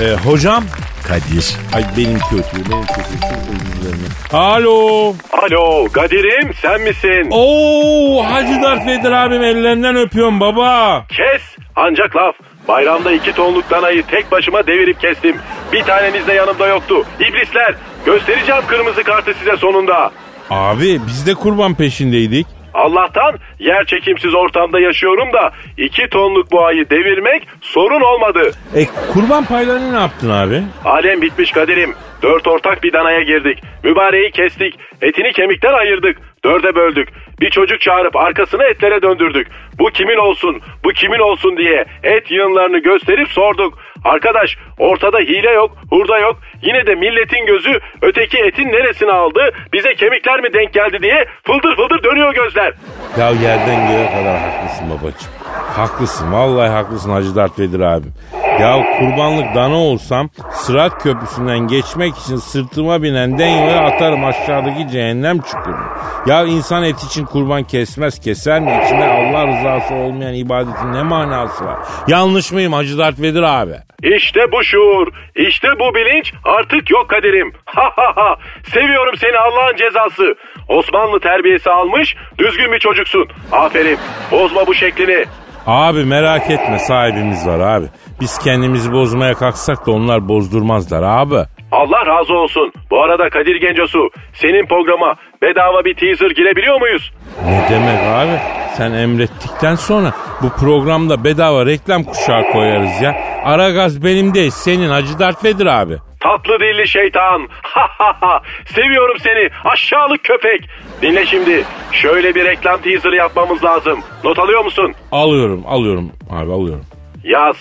[0.02, 0.64] Ee, hocam.
[1.08, 1.56] Kadir.
[1.76, 4.38] Ay benim kötü, benim kötü.
[4.38, 5.14] Alo.
[5.32, 7.28] Alo Kadir'im sen misin?
[7.32, 11.06] Oo Hacı Darth Vader abim ellerinden öpüyorum baba.
[11.10, 11.42] Kes
[11.76, 12.36] ancak laf.
[12.68, 15.36] Bayramda iki tonluk danayı tek başıma devirip kestim.
[15.74, 17.04] Bir taneniz de yanımda yoktu.
[17.20, 20.12] İblisler göstereceğim kırmızı kartı size sonunda.
[20.50, 22.48] Abi biz de kurban peşindeydik.
[22.74, 28.52] Allah'tan yer çekimsiz ortamda yaşıyorum da iki tonluk boğayı devirmek sorun olmadı.
[28.76, 30.62] E kurban paylarını ne yaptın abi?
[30.86, 31.96] Alem bitmiş Kadir'im.
[32.22, 33.60] Dört ortak bir danaya girdik.
[33.84, 34.80] Mübareği kestik.
[35.02, 36.18] Etini kemikten ayırdık.
[36.46, 37.10] Dörde böldük.
[37.42, 39.48] Bir çocuk çağırıp arkasını etlere döndürdük.
[39.80, 43.80] Bu kimin olsun, bu kimin olsun diye et yığınlarını gösterip sorduk.
[44.06, 46.40] Arkadaş ortada hile yok, hurda yok.
[46.64, 51.76] Yine de milletin gözü öteki etin neresini aldı, bize kemikler mi denk geldi diye fıldır
[51.76, 52.74] fıldır dönüyor gözler.
[53.20, 55.43] Ya yerden göğe kadar haklısın babacığım.
[55.78, 58.14] Haklısın vallahi haklısın Hacı Dert Vedir abim.
[58.62, 65.98] Ya kurbanlık dana olsam Sırat Köprüsü'nden geçmek için sırtıma binen denyoya atarım aşağıdaki cehennem çukuruna.
[66.26, 68.82] Ya insan et için kurban kesmez keser mi?
[68.86, 71.80] İçinde Allah rızası olmayan ibadetin ne manası var?
[72.08, 73.76] Yanlış mıyım Hacı Dert Vedir abi?
[74.04, 77.54] İşte bu şuur, işte bu bilinç artık yok kaderim.
[77.66, 78.36] Ha ha ha,
[78.74, 80.36] seviyorum seni Allah'ın cezası.
[80.68, 83.28] Osmanlı terbiyesi almış, düzgün bir çocuksun.
[83.52, 83.98] Aferin,
[84.32, 85.26] bozma bu şeklini.
[85.68, 87.86] Abi merak etme sahibimiz var abi.
[88.22, 91.36] Biz kendimizi bozmaya kalksak da onlar bozdurmazlar abi.
[91.72, 92.72] Allah razı olsun.
[92.92, 97.12] Bu arada Kadir Gencosu, senin programa bedava bir teaser girebiliyor muyuz?
[97.46, 98.40] Ne demek abi?
[98.78, 103.16] Sen emrettikten sonra bu programda bedava reklam kuşağı koyarız ya.
[103.46, 105.98] Aragaz benim değil senin Hacı Dert Vedir abi.
[106.24, 107.48] Tatlı dilli şeytan.
[107.62, 108.42] Ha ha ha.
[108.66, 110.70] Seviyorum seni aşağılık köpek.
[111.02, 111.64] Dinle şimdi.
[111.92, 114.00] Şöyle bir reklam teaser yapmamız lazım.
[114.24, 114.94] Not alıyor musun?
[115.12, 116.86] Alıyorum alıyorum abi alıyorum.
[117.24, 117.56] Yaz.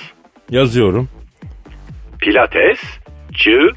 [0.50, 1.08] Yazıyorum.
[2.20, 2.80] Pilates,
[3.36, 3.70] çığ,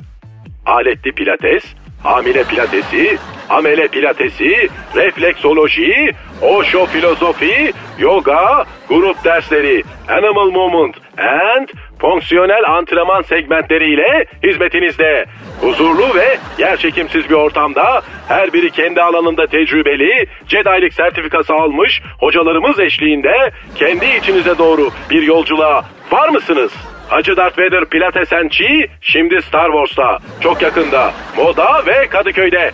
[0.65, 1.63] aletli pilates,
[2.03, 3.17] hamile pilatesi,
[3.49, 11.67] amele pilatesi, refleksoloji, Osho filozofi, yoga, grup dersleri, animal movement and
[12.05, 15.25] fonksiyonel antrenman segmentleriyle hizmetinizde.
[15.61, 22.79] Huzurlu ve yer çekimsiz bir ortamda her biri kendi alanında tecrübeli, Jedi'lik sertifikası almış hocalarımız
[22.79, 26.71] eşliğinde kendi içinize doğru bir yolculuğa var mısınız?
[27.09, 30.19] Hacı Darth Vader Pilates Chi şimdi Star Wars'ta.
[30.41, 31.11] Çok yakında.
[31.37, 32.71] Moda ve Kadıköy'de.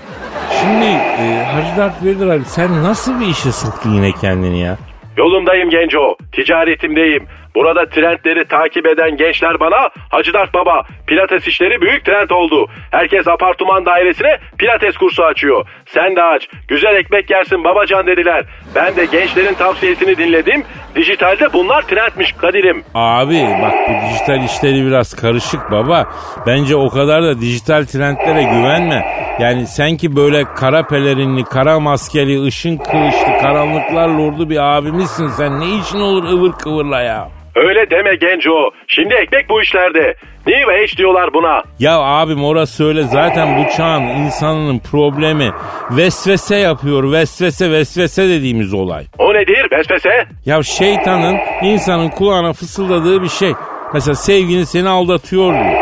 [0.61, 4.77] Şimdi e, Hacı Dert Vedir abi sen nasıl bir işe soktun yine kendini ya?
[5.17, 6.15] Yolumdayım Genco.
[6.31, 7.27] Ticaretimdeyim.
[7.55, 12.67] Burada trendleri takip eden gençler bana Hacı Dert Baba pilates işleri büyük trend oldu.
[12.91, 15.65] Herkes apartman dairesine pilates kursu açıyor.
[15.85, 16.47] Sen de aç.
[16.67, 18.45] Güzel ekmek yersin babacan dediler.
[18.75, 20.63] Ben de gençlerin tavsiyesini dinledim.
[20.95, 22.83] Dijitalde bunlar trendmiş Kadir'im.
[22.93, 26.05] Abi bak bu dijital işleri biraz karışık baba.
[26.47, 29.05] Bence o kadar da dijital trendlere güvenme.
[29.39, 35.27] Yani sen ki böyle kara pelerinli, kara maskeli, ışın kılıçlı, karanlıklar lordu bir abimizsin.
[35.27, 37.40] Sen ne işin olur ıvır kıvırla ya?
[37.55, 38.71] Öyle deme Genco.
[38.87, 40.15] Şimdi ekmek bu işlerde.
[40.47, 41.63] New Age diyorlar buna.
[41.79, 45.51] Ya abim orası öyle zaten bu çağın insanının problemi
[45.91, 49.03] vesvese yapıyor vesvese vesvese dediğimiz olay.
[49.19, 50.25] O nedir vesvese?
[50.45, 53.53] Ya şeytanın insanın kulağına fısıldadığı bir şey.
[53.93, 55.81] Mesela sevgilin seni aldatıyor diyor.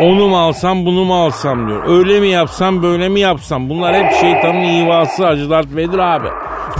[0.00, 1.98] Onu mu alsam bunu mu alsam diyor.
[1.98, 3.70] Öyle mi yapsam böyle mi yapsam.
[3.70, 6.28] Bunlar hep şeytanın ivası Hacı Dert Vedir abi.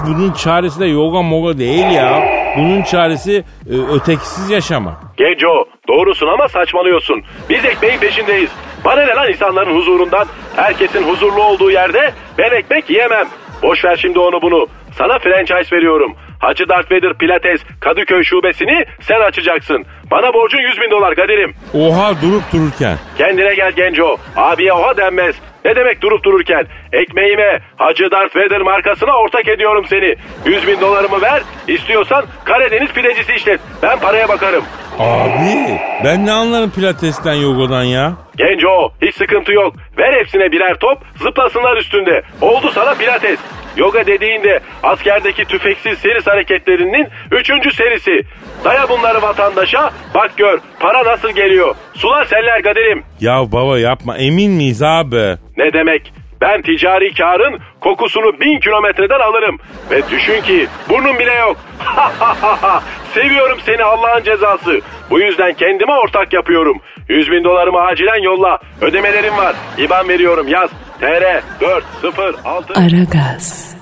[0.07, 2.23] Bunun çaresi de yoga moga değil ya.
[2.57, 4.95] Bunun çaresi e, ötekisiz yaşamak.
[5.17, 7.23] Genco doğrusun ama saçmalıyorsun.
[7.49, 8.51] Biz ekmeğin peşindeyiz.
[8.85, 10.27] Bana ne lan insanların huzurundan?
[10.57, 13.27] Herkesin huzurlu olduğu yerde ben ekmek yiyemem.
[13.63, 14.67] Boş ver şimdi onu bunu.
[14.99, 16.15] Sana franchise veriyorum.
[16.41, 19.85] Hacı Darth Vader Pilates Kadıköy şubesini sen açacaksın.
[20.11, 21.55] Bana borcun 100 bin dolar Kadir'im.
[21.75, 22.97] Oha durup dururken.
[23.19, 24.17] Kendine gel Genco.
[24.37, 25.37] Abiye oha denmez.
[25.65, 26.67] Ne demek durup dururken?
[26.93, 30.17] Ekmeğime Hacı Darth Vader markasına ortak ediyorum seni.
[30.47, 31.43] 100 bin dolarımı ver.
[31.69, 33.61] İstiyorsan Karadeniz pidecisi işlet.
[33.83, 34.65] Ben paraya bakarım.
[34.99, 38.13] Abi ben ne anlarım pilatesten yogadan ya?
[38.37, 39.75] Genco hiç sıkıntı yok.
[39.99, 42.23] Ver hepsine birer top zıplasınlar üstünde.
[42.41, 43.39] Oldu sana pilates.
[43.77, 48.23] Yoga dediğinde askerdeki tüfeksiz seris hareketlerinin üçüncü serisi.
[48.65, 51.75] Daya bunları vatandaşa bak gör para nasıl geliyor.
[51.95, 53.03] Sular seller Kadir'im.
[53.21, 55.37] Ya baba yapma emin miyiz abi?
[55.57, 56.13] Ne demek?
[56.41, 59.59] Ben ticari karın kokusunu bin kilometreden alırım.
[59.91, 61.57] Ve düşün ki burnum bile yok.
[63.15, 64.81] Seviyorum seni Allah'ın cezası.
[65.11, 66.81] Bu yüzden kendime ortak yapıyorum.
[67.09, 68.59] 100 bin dolarımı acilen yolla.
[68.81, 69.57] Ödemelerim var.
[69.79, 70.71] İban veriyorum yaz.
[71.01, 73.75] TR 406 Aragaz.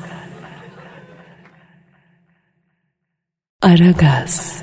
[3.63, 4.63] Aragaz.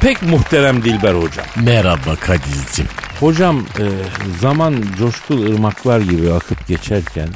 [0.00, 1.46] Pek muhterem Dilber hocam.
[1.64, 2.86] Merhaba Kadir'cim.
[3.20, 3.84] Hocam e,
[4.40, 7.28] zaman coşkulu ırmaklar gibi akıp geçerken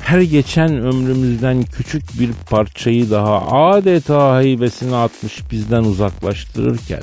[0.00, 7.02] her geçen ömrümüzden küçük bir parçayı daha adeta haybesine atmış bizden uzaklaştırırken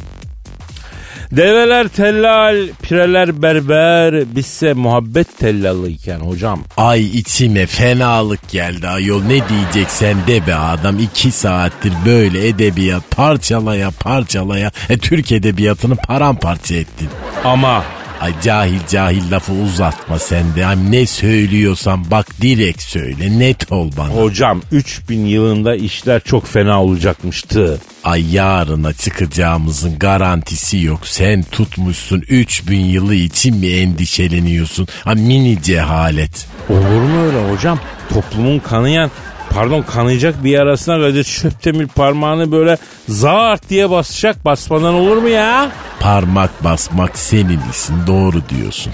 [1.32, 6.64] Develer tellal, pireler berber, bizse muhabbet tellalıyken hocam.
[6.78, 13.92] Ay içime fenalık geldi ayol ne diyeceksen de be adam iki saattir böyle edebiyat parçalaya
[13.92, 17.10] parçalaya e, Türk edebiyatını paramparça ettin.
[17.44, 17.84] Ama
[18.22, 20.66] Ay cahil cahil lafı uzatma sen de.
[20.66, 24.10] Ay ne söylüyorsan bak direkt söyle net ol bana.
[24.10, 27.80] hocam 3000 yılında işler çok fena olacakmıştı.
[28.04, 31.00] Ay yarına çıkacağımızın garantisi yok.
[31.08, 34.88] Sen tutmuşsun 3000 yılı için mi endişeleniyorsun?
[35.04, 36.48] Ha mini cehalet.
[36.70, 37.80] Olur mu öyle hocam?
[38.14, 39.12] Toplumun kanayan
[39.58, 45.72] pardon kanayacak bir yarasına Kadir Şöptemir parmağını böyle zart diye basacak basmadan olur mu ya?
[46.00, 48.94] Parmak basmak senin işin doğru diyorsun.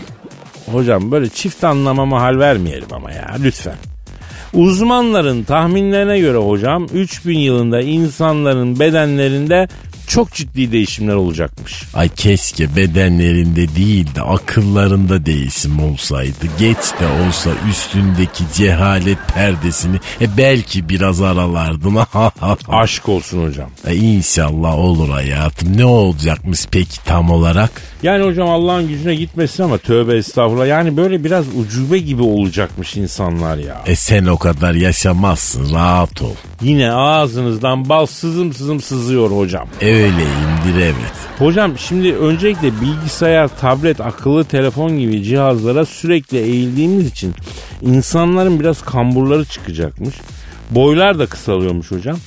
[0.71, 3.76] Hocam böyle çift anlamama hal vermeyelim ama ya lütfen.
[4.54, 9.67] Uzmanların tahminlerine göre hocam 3000 yılında insanların bedenlerinde
[10.08, 11.84] çok ciddi değişimler olacakmış.
[11.94, 16.34] Ay keşke bedenlerinde değil de akıllarında değişim olsaydı.
[16.60, 21.94] Geç de olsa üstündeki cehalet perdesini e belki biraz aralardın.
[22.70, 23.70] Aşk olsun hocam.
[23.88, 25.78] e inşallah olur hayatım.
[25.78, 27.72] Ne olacakmış peki tam olarak?
[28.04, 30.68] Yani hocam Allah'ın gücüne gitmesin ama tövbe estağfurullah.
[30.68, 33.82] Yani böyle biraz ucube gibi olacakmış insanlar ya.
[33.86, 36.34] E sen o kadar yaşamazsın rahat ol.
[36.62, 39.68] Yine ağzınızdan bal sızım sızım sızıyor hocam.
[39.93, 41.13] Öyleyimdir evet.
[41.39, 47.34] Hocam şimdi öncelikle bilgisayar, tablet, akıllı telefon gibi cihazlara sürekli eğildiğimiz için
[47.82, 50.15] insanların biraz kamburları çıkacakmış.
[50.71, 52.17] Boylar da kısalıyormuş hocam.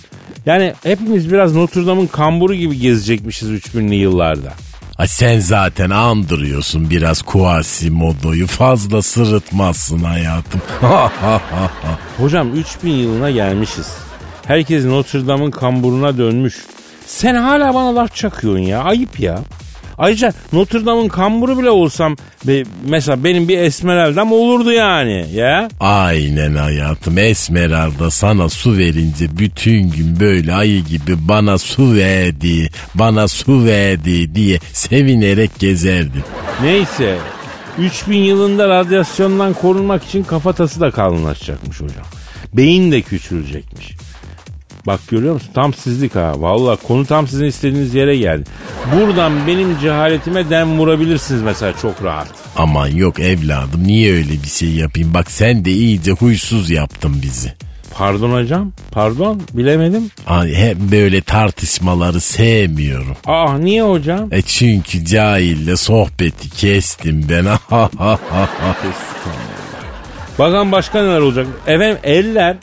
[0.46, 4.52] Yani hepimiz biraz Notre Dame'ın kamburu gibi gezecekmişiz 3000'li yıllarda.
[4.98, 10.60] Ay sen zaten andırıyorsun biraz Quasimodo'yu fazla sırıtmazsın hayatım.
[12.18, 13.88] Hocam 3000 yılına gelmişiz.
[14.46, 16.54] Herkes Notre Dame'ın kamburuna dönmüş.
[17.06, 18.82] Sen hala bana laf çakıyorsun ya.
[18.82, 19.38] Ayıp ya.
[19.98, 25.68] Ayrıca Notre Dame'ın kamburu bile olsam be- mesela benim bir esmeraldam olurdu yani ya.
[25.80, 33.28] Aynen hayatım Esmeralda sana su verince bütün gün böyle ayı gibi bana su verdi, bana
[33.28, 36.22] su verdi diye sevinerek gezerdin.
[36.62, 37.18] Neyse
[37.78, 42.04] 3000 yılında radyasyondan korunmak için kafatası da kalınlaşacakmış hocam.
[42.54, 43.90] Beyin de küçülecekmiş.
[44.86, 45.50] Bak görüyor musun?
[45.54, 46.32] Tam sizlik ha.
[46.36, 48.44] Valla konu tam sizin istediğiniz yere geldi.
[48.94, 52.28] Buradan benim cehaletime dem vurabilirsiniz mesela çok rahat.
[52.56, 57.52] Aman yok evladım niye öyle bir şey yapayım bak sen de iyice huysuz yaptın bizi.
[57.94, 58.72] Pardon hocam.
[58.90, 60.10] Pardon bilemedim.
[60.26, 63.16] Ay, hep böyle tartışmaları sevmiyorum.
[63.26, 64.28] Ah niye hocam?
[64.32, 67.44] E çünkü cahille sohbeti kestim ben.
[70.38, 71.46] Bakalım başka neler olacak.
[71.66, 72.56] Efendim eller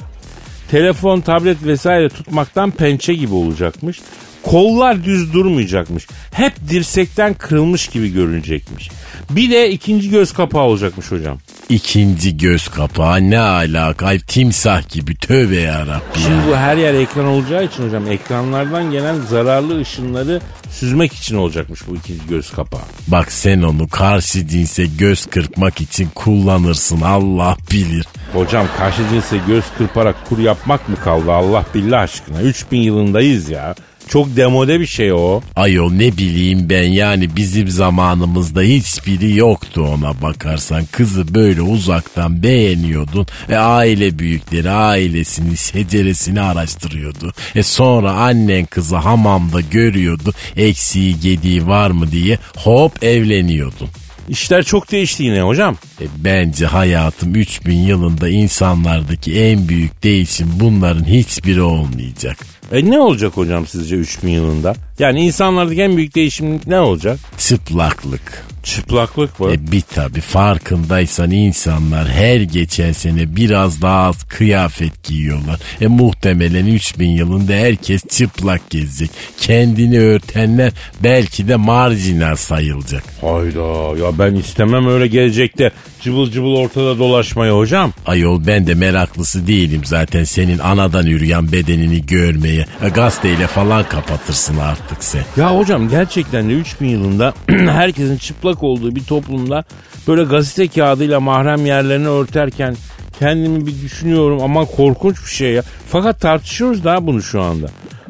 [0.73, 3.99] telefon, tablet vesaire tutmaktan pençe gibi olacakmış.
[4.43, 6.07] Kollar düz durmayacakmış.
[6.31, 8.89] Hep dirsekten kırılmış gibi görünecekmiş.
[9.29, 11.37] Bir de ikinci göz kapağı olacakmış hocam.
[11.69, 14.05] İkinci göz kapağı ne alaka?
[14.05, 16.21] Ay, timsah gibi tövbe yarabbim.
[16.23, 21.87] Şimdi bu her yer ekran olacağı için hocam ekranlardan gelen zararlı ışınları süzmek için olacakmış
[21.87, 22.81] bu ikinci göz kapağı.
[23.07, 28.05] Bak sen onu karşı cinse göz kırpmak için kullanırsın Allah bilir.
[28.33, 32.41] Hocam karşı cinse göz kırparak kur yapmak mı kaldı Allah billah aşkına?
[32.41, 33.75] 3000 yılındayız ya.
[34.07, 35.41] Çok demode bir şey o.
[35.55, 40.85] Ayol ne bileyim ben yani bizim zamanımızda hiçbiri yoktu ona bakarsan.
[40.91, 43.27] Kızı böyle uzaktan beğeniyordun.
[43.49, 47.33] E aile büyükleri ailesini seceresini araştırıyordu.
[47.55, 50.33] E sonra annen kızı hamamda görüyordu.
[50.57, 53.89] Eksiği gediği var mı diye hop evleniyordun.
[54.29, 55.75] İşler çok değişti yine hocam.
[56.01, 62.37] E, bence hayatım 3000 yılında insanlardaki en büyük değişim bunların hiçbiri olmayacak.
[62.71, 64.75] E ne olacak hocam sizce 3000 yılında?
[64.99, 67.19] Yani insanlardaki en büyük değişim ne olacak?
[67.37, 68.45] Çıplaklık.
[68.63, 69.51] Çıplaklık mı?
[69.51, 75.59] E bir tabi farkındaysan insanlar her geçen sene biraz daha az kıyafet giyiyorlar.
[75.81, 79.09] E muhtemelen 3000 yılında herkes çıplak gezecek.
[79.37, 80.71] Kendini örtenler
[81.03, 83.03] belki de marjinal sayılacak.
[83.21, 85.71] Hayda ya ben istemem öyle gelecekte
[86.03, 87.93] cıvıl cıvıl ortada dolaşmayı hocam.
[88.05, 92.65] Ayol ben de meraklısı değilim zaten senin anadan yürüyen bedenini görmeye.
[92.83, 95.23] E, gazeteyle falan kapatırsın artık sen.
[95.37, 99.63] Ya hocam gerçekten de 3000 yılında herkesin çıplak olduğu bir toplumda
[100.07, 102.75] böyle gazete kağıdıyla mahrem yerlerini örterken
[103.19, 105.63] kendimi bir düşünüyorum ama korkunç bir şey ya.
[105.89, 107.67] Fakat tartışıyoruz daha bunu şu anda.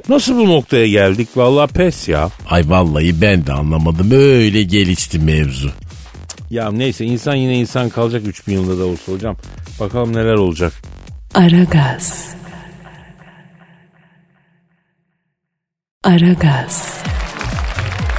[0.10, 1.28] Nasıl bu noktaya geldik?
[1.36, 2.30] Vallahi pes ya.
[2.50, 5.70] Ay vallahi ben de anlamadım öyle gelişti mevzu.
[6.54, 9.38] Ya neyse insan yine insan kalacak 3000 yılda da olsa hocam.
[9.80, 10.74] Bakalım neler olacak.
[11.34, 12.36] Aragaz.
[16.04, 17.04] Aragaz.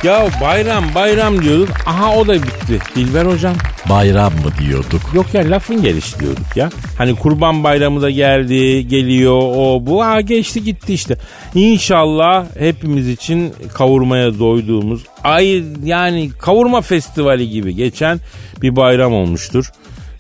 [0.03, 1.69] Ya bayram bayram diyorduk.
[1.87, 2.79] Aha o da bitti.
[2.97, 3.55] Dilber hocam.
[3.91, 5.01] Bayram mı diyorduk?
[5.15, 6.71] Yok ya lafın gelişi diyorduk ya.
[6.99, 10.05] Hani kurban bayramı da geldi, geliyor o bu.
[10.05, 11.17] Ha geçti gitti işte.
[11.55, 18.21] İnşallah hepimiz için kavurmaya doyduğumuz ay yani kavurma festivali gibi geçen
[18.63, 19.71] bir bayram olmuştur.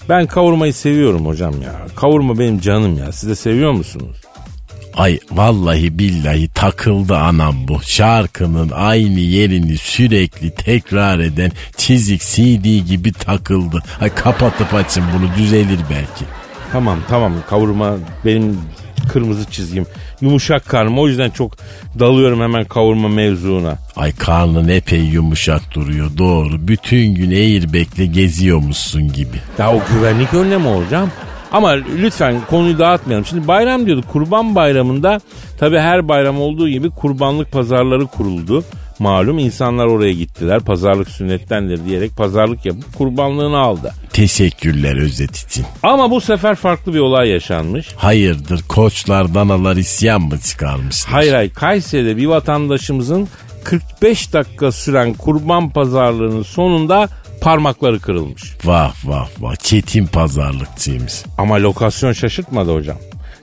[0.09, 1.73] Ben kavurmayı seviyorum hocam ya.
[1.97, 3.12] Kavurma benim canım ya.
[3.12, 4.17] Siz de seviyor musunuz?
[4.97, 7.80] Ay vallahi billahi takıldı anam bu.
[7.82, 13.82] Şarkının aynı yerini sürekli tekrar eden çizik CD gibi takıldı.
[14.01, 16.24] Ay kapatıp açın bunu düzelir belki.
[16.72, 18.59] Tamam tamam kavurma benim
[19.12, 19.86] kırmızı çizgim.
[20.20, 21.57] Yumuşak karnım o yüzden çok
[21.99, 23.78] dalıyorum hemen kavurma mevzuna.
[23.97, 26.68] Ay karnın epey yumuşak duruyor doğru.
[26.68, 29.36] Bütün gün airbag'le geziyormuşsun gibi.
[29.59, 31.11] Ya o güvenlik önlemi hocam.
[31.55, 33.27] Ama lütfen konuyu dağıtmayalım.
[33.27, 34.05] Şimdi bayram diyorduk.
[34.13, 35.21] Kurban bayramında
[35.59, 38.65] tabi her bayram olduğu gibi kurbanlık pazarları kuruldu.
[38.99, 40.61] Malum insanlar oraya gittiler.
[40.61, 43.93] Pazarlık sünnettendir diyerek pazarlık yapıp kurbanlığını aldı.
[44.13, 45.67] Teşekkürler özet için.
[45.83, 47.89] Ama bu sefer farklı bir olay yaşanmış.
[47.97, 51.13] Hayırdır koçlar danalar isyan mı çıkarmışlar?
[51.13, 53.29] Hayır hayır Kayseri'de bir vatandaşımızın
[53.65, 57.09] 45 dakika süren kurban pazarlığının sonunda
[57.45, 58.42] parmakları kırılmış.
[58.64, 61.12] Vah vah vah çetin pazarlıkçıymış.
[61.38, 62.97] Ama lokasyon şaşırtmadı hocam.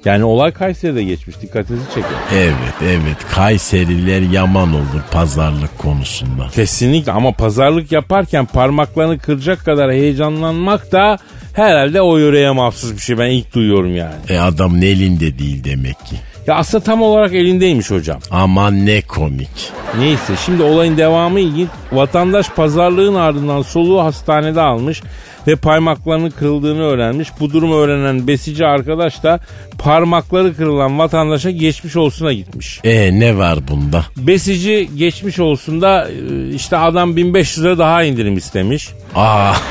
[0.05, 2.19] Yani olay Kayseri'de geçmiş dikkatinizi çekiyor.
[2.33, 6.47] Evet evet Kayseriler yaman olur pazarlık konusunda.
[6.47, 11.17] Kesinlikle ama pazarlık yaparken parmaklarını kıracak kadar heyecanlanmak da
[11.53, 13.17] herhalde o yöreye mahsus bir şey.
[13.17, 14.15] Ben ilk duyuyorum yani.
[14.29, 16.15] E adamın elinde değil demek ki.
[16.51, 18.19] Ya aslında tam olarak elindeymiş hocam.
[18.31, 19.71] Aman ne komik.
[19.99, 21.69] Neyse şimdi olayın devamı ilginç.
[21.91, 25.01] Vatandaş pazarlığın ardından soluğu hastanede almış
[25.47, 27.29] ve parmaklarının kırıldığını öğrenmiş.
[27.39, 29.39] Bu durumu öğrenen besici arkadaş da
[29.79, 32.79] parmakları kırılan vatandaşa geçmiş olsuna gitmiş.
[32.83, 34.05] E ne var bunda?
[34.17, 38.89] Besici geçmiş olsun da e, işte adam 1500 lira daha indirim istemiş.
[39.15, 39.61] Ah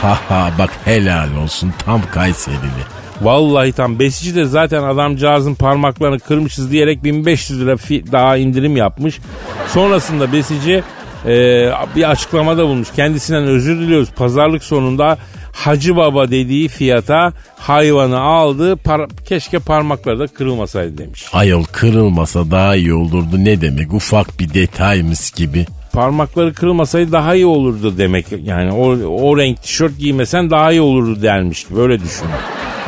[0.58, 3.00] bak helal olsun tam Kayserili.
[3.20, 7.76] Vallahi tam besici de zaten adamcağızın parmaklarını kırmışız diyerek 1500 lira
[8.12, 9.18] daha indirim yapmış.
[9.68, 10.82] Sonrasında besici
[11.26, 11.32] e,
[11.96, 12.88] bir açıklamada bulmuş.
[12.96, 14.10] Kendisinden özür diliyoruz.
[14.10, 15.18] Pazarlık sonunda
[15.52, 18.72] Hacı Baba dediği fiyata hayvanı aldı.
[18.72, 21.26] Par- keşke parmakları da kırılmasaydı demiş.
[21.32, 25.66] Ayol kırılmasa daha iyi olurdu ne demek ufak bir detaymış gibi.
[25.93, 28.26] Parmakları kırılmasaydı daha iyi olurdu demek.
[28.45, 28.86] Yani o,
[29.28, 31.70] o renk tişört giymesen daha iyi olurdu dermiş.
[31.70, 32.26] Böyle düşün.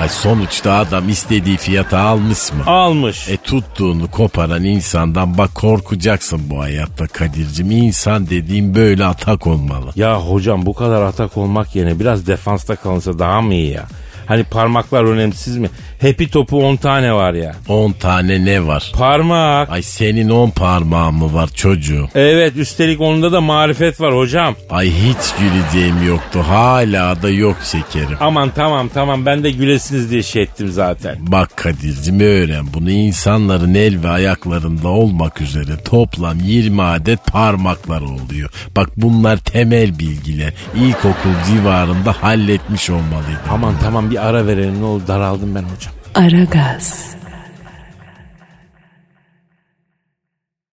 [0.01, 2.63] Ay sonuçta adam istediği fiyata almış mı?
[2.67, 3.29] Almış.
[3.29, 7.71] E tuttuğunu koparan insandan bak korkacaksın bu hayatta Kadir'cim.
[7.71, 9.91] İnsan dediğim böyle atak olmalı.
[9.97, 13.85] Ya hocam bu kadar atak olmak yerine biraz defansta kalınsa daha mı iyi ya?
[14.27, 15.71] Hani parmaklar önemsiz mi?
[16.03, 17.53] Happy topu 10 tane var ya.
[17.69, 18.93] 10 tane ne var?
[18.95, 19.71] Parmak.
[19.71, 22.09] Ay senin 10 parmağın mı var çocuğum?
[22.15, 24.55] Evet üstelik onda da marifet var hocam.
[24.71, 26.45] Ay hiç güleceğim yoktu.
[26.49, 28.17] Hala da yok şekerim.
[28.21, 31.17] Aman tamam tamam ben de gülesiniz diye şey ettim zaten.
[31.21, 38.51] Bak Kadir'cim öğren bunu insanların el ve ayaklarında olmak üzere toplam 20 adet parmaklar oluyor.
[38.77, 40.53] Bak bunlar temel bilgiler.
[40.75, 43.43] İlkokul civarında halletmiş olmalıydım.
[43.51, 45.92] Aman tamam bir ara verelim ne olur daraldım ben hocam.
[46.15, 47.15] Aragaz.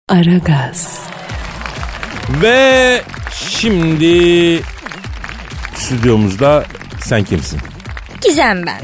[0.09, 0.99] Aragaz.
[2.29, 3.01] Ve
[3.39, 4.59] şimdi
[5.75, 6.65] stüdyomuzda
[7.01, 7.59] sen kimsin?
[8.21, 8.81] Gizem ben.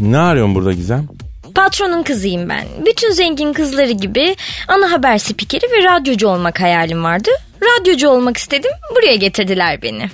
[0.00, 1.08] Ne arıyorsun burada Gizem?
[1.54, 2.64] Patronun kızıyım ben.
[2.86, 4.36] Bütün zengin kızları gibi
[4.68, 7.30] ana haber spikeri ve radyocu olmak hayalim vardı.
[7.62, 8.70] Radyocu olmak istedim.
[8.96, 10.10] Buraya getirdiler beni.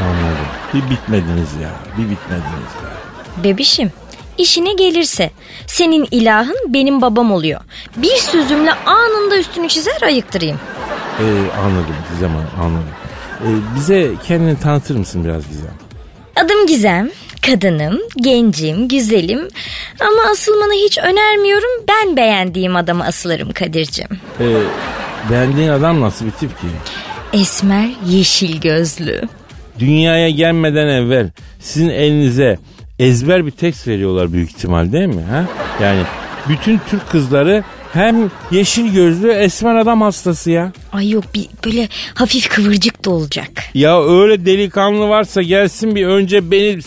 [0.00, 0.46] Anladım.
[0.74, 1.70] Bir bitmediniz ya.
[1.98, 2.92] Bir bitmediniz ya.
[3.44, 3.92] Bebişim,
[4.38, 5.30] işine gelirse
[5.66, 7.60] senin ilahın benim babam oluyor.
[7.96, 10.60] Bir sözümle anında üstünü çizer ayıktırayım.
[11.20, 11.24] Ee,
[11.60, 12.30] anladım Gizem
[12.60, 12.88] anladım.
[13.40, 15.74] Ee, bize kendini tanıtır mısın biraz Gizem?
[16.36, 17.10] Adım Gizem,
[17.46, 19.48] kadınım, gencim, güzelim.
[20.00, 21.70] Ama asılmanı hiç önermiyorum.
[21.88, 24.08] Ben beğendiğim adama asılırım Kadir'cim.
[24.40, 24.56] Ee,
[25.30, 26.66] beğendiğin adam nasıl bir tip ki?
[27.32, 29.22] Esmer, yeşil gözlü.
[29.78, 31.30] Dünyaya gelmeden evvel
[31.60, 32.58] sizin elinize
[33.02, 35.22] ezber bir tekst veriyorlar büyük ihtimal değil mi?
[35.22, 35.44] Ha?
[35.82, 36.02] Yani
[36.48, 40.72] bütün Türk kızları hem yeşil gözlü esmer adam hastası ya.
[40.92, 43.50] Ay yok bir böyle hafif kıvırcık da olacak.
[43.74, 46.78] Ya öyle delikanlı varsa gelsin bir önce beni...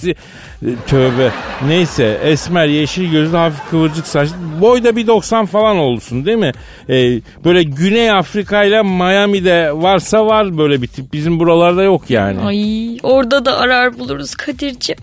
[0.88, 1.32] Tövbe.
[1.68, 4.36] Neyse esmer yeşil gözlü hafif kıvırcık saçlı.
[4.62, 6.52] Boyda bir 90 falan olsun değil mi?
[6.90, 11.14] Ee, böyle Güney Afrika ile Miami'de varsa var böyle bir tip.
[11.14, 12.42] Bizim buralarda yok yani.
[12.42, 14.96] Ay orada da arar buluruz Kadir'cim.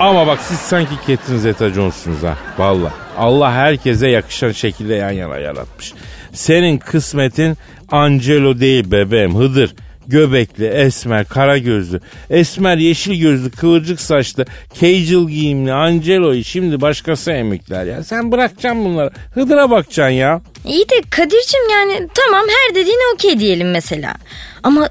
[0.00, 2.36] Ama bak siz sanki Catherine Zeta-Jones'sunuz ha.
[2.58, 3.03] Valla.
[3.18, 5.92] Allah herkese yakışan şekilde yan yana yaratmış.
[6.32, 7.56] Senin kısmetin
[7.90, 9.74] Angelo değil bebeğim Hıdır.
[10.06, 12.00] Göbekli, esmer, kara gözlü,
[12.30, 14.44] esmer, yeşil gözlü, kıvırcık saçlı,
[14.80, 18.04] casual giyimli Angelo'yu şimdi başkası emekler ya.
[18.04, 19.10] Sen bırakacaksın bunları.
[19.34, 20.40] Hıdır'a bakacaksın ya.
[20.64, 24.14] İyi de Kadir'cim yani tamam her dediğine okey diyelim mesela.
[24.62, 24.88] Ama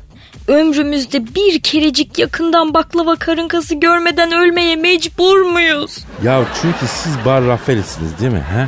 [0.47, 6.05] ömrümüzde bir kerecik yakından baklava karınkası görmeden ölmeye mecbur muyuz?
[6.23, 8.43] Ya çünkü siz Bar Rafael'siniz değil mi?
[8.55, 8.67] He?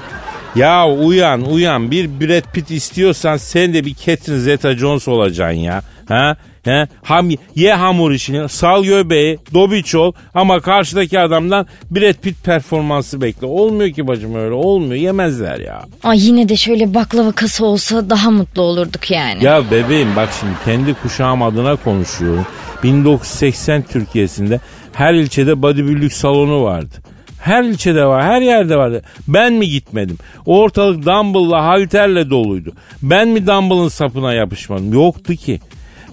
[0.60, 5.84] Ya uyan uyan bir Brad Pitt istiyorsan sen de bir Catherine Zeta-Jones olacaksın ya.
[6.08, 6.38] Ha?
[6.66, 6.88] He?
[7.04, 13.48] Ham, ye hamur işini, sal göbeği, dobiç ol ama karşıdaki adamdan Brad Pitt performansı bekle.
[13.48, 15.84] Olmuyor ki bacım öyle olmuyor yemezler ya.
[16.04, 19.44] Ay yine de şöyle baklava kası olsa daha mutlu olurduk yani.
[19.44, 22.46] Ya bebeğim bak şimdi kendi kuşağım adına konuşuyorum.
[22.84, 24.60] 1980 Türkiye'sinde
[24.94, 26.96] her ilçede bodybuilding salonu vardı.
[27.42, 29.02] Her ilçede var, her yerde vardı.
[29.28, 30.18] Ben mi gitmedim?
[30.46, 32.72] Ortalık dumbbell'la, halterle doluydu.
[33.02, 34.94] Ben mi dumbbell'ın sapına yapışmadım?
[34.94, 35.60] Yoktu ki.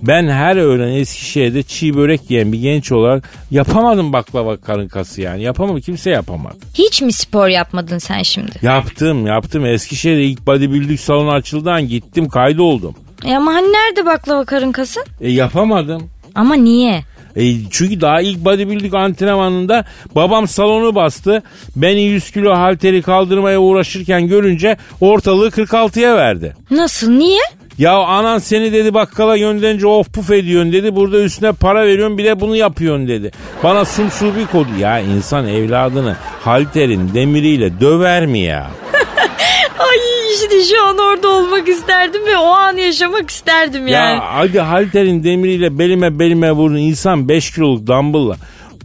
[0.03, 5.43] Ben her öğlen Eskişehir'de çiğ börek yiyen bir genç olarak yapamadım baklava karınkası yani.
[5.43, 6.57] Yapamadım kimse yapamadı.
[6.75, 8.53] Hiç mi spor yapmadın sen şimdi?
[8.63, 12.95] Yaptım yaptım Eskişehir'de ilk bodybuilding salonu açıldığından gittim kaydoldum.
[13.25, 15.01] E ama hani nerede baklava karınkası?
[15.21, 16.11] E yapamadım.
[16.35, 17.05] Ama niye?
[17.37, 19.85] E, çünkü daha ilk bodybuilding antrenmanında
[20.15, 21.43] babam salonu bastı.
[21.77, 26.55] Beni 100 kilo halteri kaldırmaya uğraşırken görünce ortalığı 46'ya verdi.
[26.71, 27.41] Nasıl niye?
[27.79, 30.97] Ya anan seni dedi bakkala gönderince of puf ediyorsun dedi.
[30.97, 33.31] Burada üstüne para veriyorsun bir de bunu yapıyorsun dedi.
[33.63, 34.69] Bana sumsu bir kodu.
[34.81, 38.71] Ya insan evladını halterin demiriyle döver mi ya?
[39.79, 39.99] Ay
[40.35, 44.15] işte şu an orada olmak isterdim ve o an yaşamak isterdim yani.
[44.17, 48.37] Ya hadi halterin demiriyle belime belime vurun insan 5 kiloluk dumbbell'la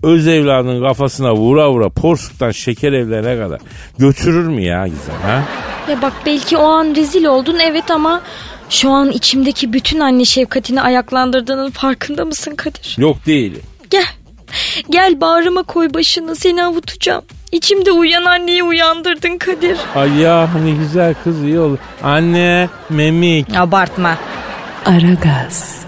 [0.04, 3.60] öz evladının kafasına vura vura porsuktan şeker evlerine kadar
[4.00, 5.44] götürür mü ya Gizem ha?
[5.92, 8.22] Ya bak belki o an rezil oldun evet ama
[8.70, 12.96] şu an içimdeki bütün anne şefkatini ayaklandırdığının farkında mısın Kadir?
[12.98, 13.54] Yok değil.
[13.90, 14.06] Gel.
[14.90, 17.26] Gel bağrıma koy başını seni avutacağım.
[17.52, 19.78] İçimde uyuyan anneyi uyandırdın Kadir.
[19.96, 21.78] Ay ya ne güzel kız iyi olur.
[22.04, 23.56] Anne, memik.
[23.58, 24.18] Abartma.
[24.86, 25.82] Aragaz.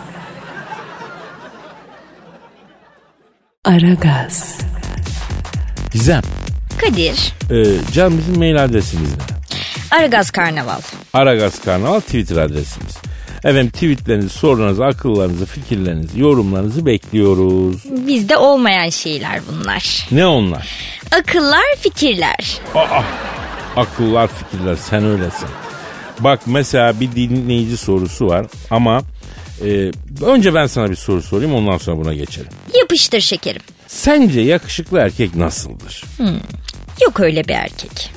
[3.66, 4.60] Aragaz.
[5.92, 6.22] Gizem.
[6.82, 7.34] Kadir.
[7.52, 9.39] E, can bizim mail adresimiz ne?
[9.92, 10.80] Aragaz Karnaval.
[11.14, 12.98] Aragaz Karnaval Twitter adresimiz.
[13.44, 17.84] Efendim tweetlerinizi, sorularınızı, akıllarınızı, fikirlerinizi, yorumlarınızı bekliyoruz.
[18.08, 20.08] Bizde olmayan şeyler bunlar.
[20.12, 20.68] Ne onlar?
[21.12, 22.58] Akıllar fikirler.
[22.76, 23.02] Aa,
[23.76, 25.48] akıllar fikirler sen öylesin.
[26.20, 29.02] Bak mesela bir dinleyici sorusu var ama
[29.66, 29.92] e,
[30.26, 32.50] önce ben sana bir soru sorayım ondan sonra buna geçelim.
[32.80, 33.62] Yapıştır şekerim.
[33.88, 36.04] Sence yakışıklı erkek nasıldır?
[37.02, 38.12] Yok öyle bir erkek.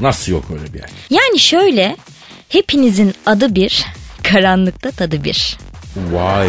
[0.00, 0.94] Nasıl yok öyle bir erkek?
[1.10, 1.96] Yani şöyle
[2.48, 3.84] hepinizin adı bir,
[4.32, 5.56] karanlıkta tadı bir.
[5.96, 6.48] Vay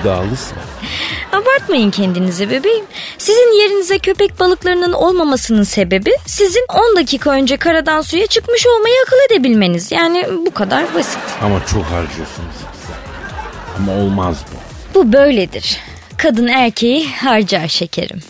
[0.00, 0.56] iddialısın.
[1.32, 2.84] Abartmayın kendinizi bebeğim.
[3.18, 9.16] Sizin yerinize köpek balıklarının olmamasının sebebi sizin 10 dakika önce karadan suya çıkmış olmayı akıl
[9.30, 9.92] edebilmeniz.
[9.92, 11.18] Yani bu kadar basit.
[11.42, 12.56] Ama çok harcıyorsunuz.
[13.78, 14.56] Ama olmaz bu.
[14.98, 15.76] Bu böyledir.
[16.16, 18.20] Kadın erkeği harcar şekerim.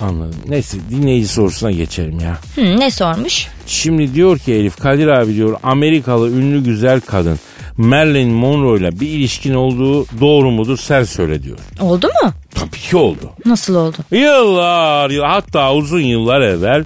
[0.00, 0.38] Anladım.
[0.48, 2.38] Neyse dinleyici sorusuna geçelim ya.
[2.54, 3.46] Hı, ne sormuş?
[3.66, 7.38] Şimdi diyor ki Elif Kadir abi diyor Amerikalı ünlü güzel kadın
[7.76, 11.58] Marilyn Monroe ile bir ilişkin olduğu doğru mudur sen söyle diyor.
[11.80, 12.32] Oldu mu?
[12.54, 13.30] Tabii ki oldu.
[13.46, 13.96] Nasıl oldu?
[14.10, 16.84] Yıllar yıl hatta uzun yıllar evvel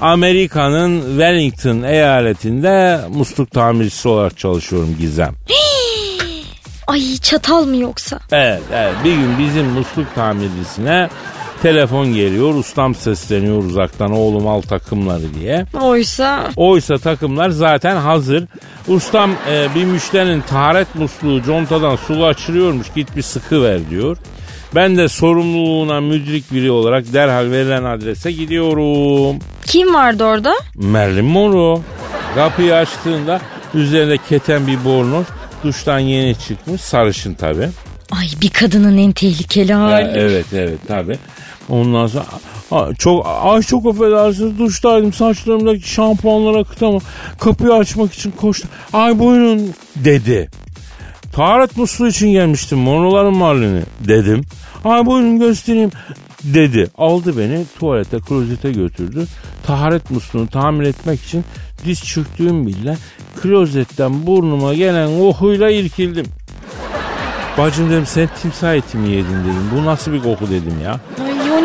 [0.00, 5.34] Amerika'nın Wellington eyaletinde musluk tamircisi olarak çalışıyorum Gizem.
[6.86, 8.18] Ay çatal mı yoksa?
[8.32, 11.08] Evet, evet bir gün bizim musluk tamircisine
[11.62, 15.66] telefon geliyor ustam sesleniyor uzaktan oğlum al takımları diye.
[15.82, 18.44] Oysa Oysa takımlar zaten hazır.
[18.88, 24.16] Ustam e, bir müşterinin taharet musluğu contadan su kaçırıyormuş git bir sıkı ver diyor.
[24.74, 29.36] Ben de sorumluluğuna müdrik biri olarak derhal verilen adrese gidiyorum.
[29.66, 30.54] kim vardı orada?
[30.74, 31.80] Marilyn Monroe.
[32.34, 33.40] Kapıyı açtığında
[33.74, 35.26] üzerinde keten bir bornoz.
[35.64, 37.68] Duştan yeni çıkmış sarışın tabi.
[38.12, 40.18] Ay bir kadının en tehlikeli hali.
[40.18, 41.18] evet evet tabi.
[41.68, 42.24] Ondan sonra
[42.70, 47.00] "Aa, çok ay çok affedersiniz duştaydım saçlarımdaki şampuanlara akıtamam.
[47.40, 48.70] Kapıyı açmak için koştum.
[48.92, 50.48] Ay buyurun dedi.
[51.32, 54.42] Taharet musluğu için gelmiştim monoların Marlin'i dedim.
[54.84, 55.90] Ay buyurun göstereyim
[56.44, 56.86] dedi.
[56.98, 59.26] Aldı beni tuvalete klozete götürdü.
[59.66, 61.44] Taharet musluğunu tamir etmek için
[61.84, 62.96] diz çöktüğüm bile
[63.42, 66.26] klozetten burnuma gelen kokuyla irkildim.
[67.58, 69.10] Bacım dedim sen timsah eti yedin
[69.44, 69.70] dedim.
[69.76, 71.00] Bu nasıl bir koku dedim ya.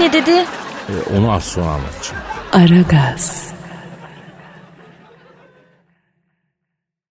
[0.01, 0.31] Ne dedi?
[0.31, 2.23] E, onu az sonra anlatacağım.
[2.51, 3.47] Aragaz.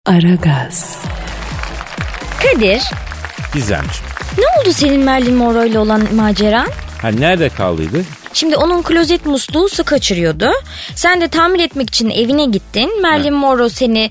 [0.06, 0.98] Aragaz.
[2.44, 2.82] Kadir
[3.54, 4.06] Gizemciğim.
[4.38, 6.68] ne oldu senin Marilyn Monroe ile olan maceran?
[7.02, 8.04] Ha nerede kaldıydı?
[8.34, 10.52] Şimdi onun klozet musluğu su kaçırıyordu.
[10.96, 13.02] Sen de tamir etmek için evine gittin.
[13.02, 14.10] Marilyn Monroe seni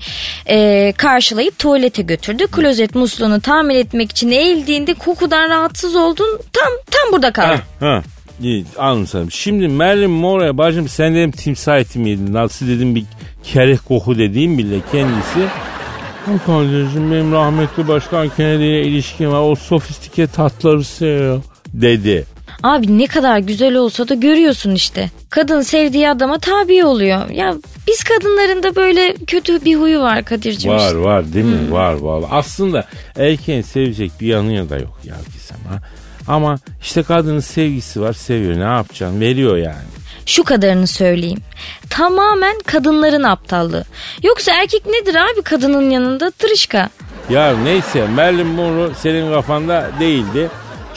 [0.49, 2.47] e, karşılayıp tuvalete götürdü.
[2.47, 6.39] Klozet musluğunu tamir etmek için eğildiğinde kokudan rahatsız oldun.
[6.53, 7.61] Tam tam burada kaldın.
[7.79, 8.03] Ha, ha.
[8.77, 9.31] Anladım.
[9.31, 12.33] Şimdi Marilyn Monroe'ya bacım sen dedim timsah eti mi yedin?
[12.33, 13.03] Nasıl dedim bir
[13.43, 15.39] kereh koku dediğim bile kendisi.
[16.25, 19.41] "Ha Kardeşim benim rahmetli başkan Kennedy ile ilişkim var.
[19.41, 21.41] O sofistike tatları seviyor
[21.73, 22.25] dedi.
[22.63, 25.09] Abi ne kadar güzel olsa da görüyorsun işte.
[25.29, 27.29] Kadın sevdiği adama tabi oluyor.
[27.29, 27.55] Ya
[27.87, 30.71] biz kadınların da böyle kötü bir huyu var Kadir'cim.
[30.71, 30.99] Var işte.
[30.99, 31.71] var değil mi?
[31.71, 32.23] Var var.
[32.31, 32.85] Aslında
[33.15, 35.79] erkeğin sevecek bir yanı da yok ya Gizem ha.
[36.27, 39.87] Ama işte kadının sevgisi var seviyor ne yapacaksın veriyor yani.
[40.25, 41.39] Şu kadarını söyleyeyim.
[41.89, 43.83] Tamamen kadınların aptallığı.
[44.23, 46.31] Yoksa erkek nedir abi kadının yanında?
[46.31, 46.89] Tırışka.
[47.29, 50.49] Ya neyse Marilyn Monroe senin kafanda değildi.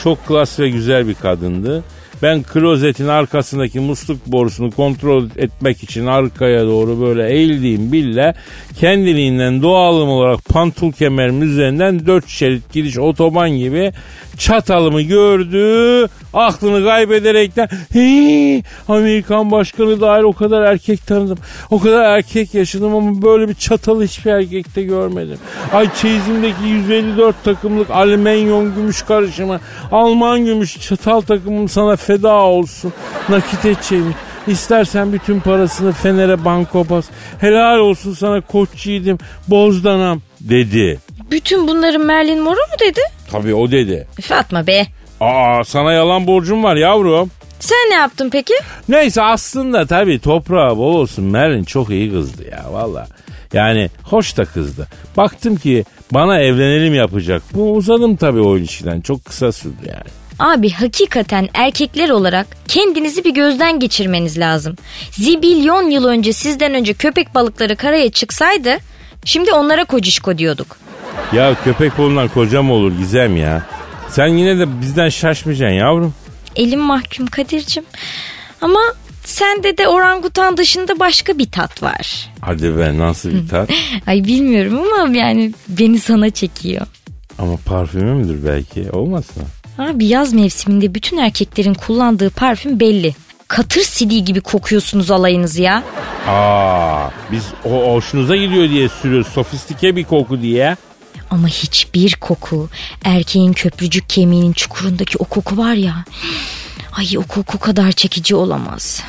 [0.03, 1.83] Çok klas ve güzel bir kadındı.
[2.23, 8.33] Ben klozetin arkasındaki musluk borusunu kontrol etmek için arkaya doğru böyle eğildiğim bille
[8.79, 13.91] kendiliğinden doğalım olarak pantul kemerimin üzerinden dört şerit giriş otoban gibi
[14.37, 16.07] çatalımı gördü.
[16.33, 21.37] Aklını kaybederekten "Hii, Amerikan başkanı dahil o kadar erkek tanıdım.
[21.69, 25.37] O kadar erkek yaşadım ama böyle bir çatalı hiçbir erkekte görmedim.
[25.73, 29.59] Ay çeyizimdeki 154 takımlık alüminyum gümüş karışımı
[29.91, 32.93] Alman gümüş çatal takımım sana feda olsun.
[33.29, 34.13] Nakit et çevir.
[34.47, 37.05] İstersen bütün parasını Fener'e banko bas.
[37.39, 40.99] Helal olsun sana koç yiğidim bozdanam dedi.
[41.31, 42.99] Bütün bunları Marilyn Monroe mu dedi?
[43.31, 44.07] Tabii o dedi.
[44.21, 44.87] Fatma be.
[45.19, 47.31] Aa sana yalan borcum var yavrum.
[47.59, 48.53] Sen ne yaptın peki?
[48.89, 53.07] Neyse aslında tabii toprağı bol olsun Merlin çok iyi kızdı ya valla.
[53.53, 54.87] Yani hoş da kızdı.
[55.17, 57.41] Baktım ki bana evlenelim yapacak.
[57.53, 59.01] Bu uzadım tabii o ilişkiden.
[59.01, 60.20] Çok kısa sürdü yani.
[60.41, 64.75] Abi hakikaten erkekler olarak kendinizi bir gözden geçirmeniz lazım.
[65.11, 68.77] Zibilyon yıl önce sizden önce köpek balıkları karaya çıksaydı
[69.25, 70.77] şimdi onlara kocişko diyorduk.
[71.33, 73.65] Ya köpek bolundan kocam olur Gizem ya.
[74.09, 76.13] Sen yine de bizden şaşmayacaksın yavrum.
[76.55, 77.83] Elim mahkum Kadir'cim.
[78.61, 78.79] Ama
[79.25, 82.29] sende de orangutan dışında başka bir tat var.
[82.41, 83.69] Hadi be nasıl bir tat.
[84.07, 86.87] Ay bilmiyorum ama yani beni sana çekiyor.
[87.39, 89.43] Ama parfümü müdür belki olmasın?
[89.81, 93.15] Abi yaz mevsiminde bütün erkeklerin kullandığı parfüm belli.
[93.47, 95.83] Katır sidiği gibi kokuyorsunuz alayınız ya.
[96.27, 99.27] Aa, biz o hoşunuza gidiyor diye sürüyoruz.
[99.27, 100.77] Sofistike bir koku diye.
[101.29, 102.69] Ama hiçbir koku
[103.03, 106.05] erkeğin köprücük kemiğinin çukurundaki o koku var ya.
[106.97, 109.03] Ay o koku kadar çekici olamaz.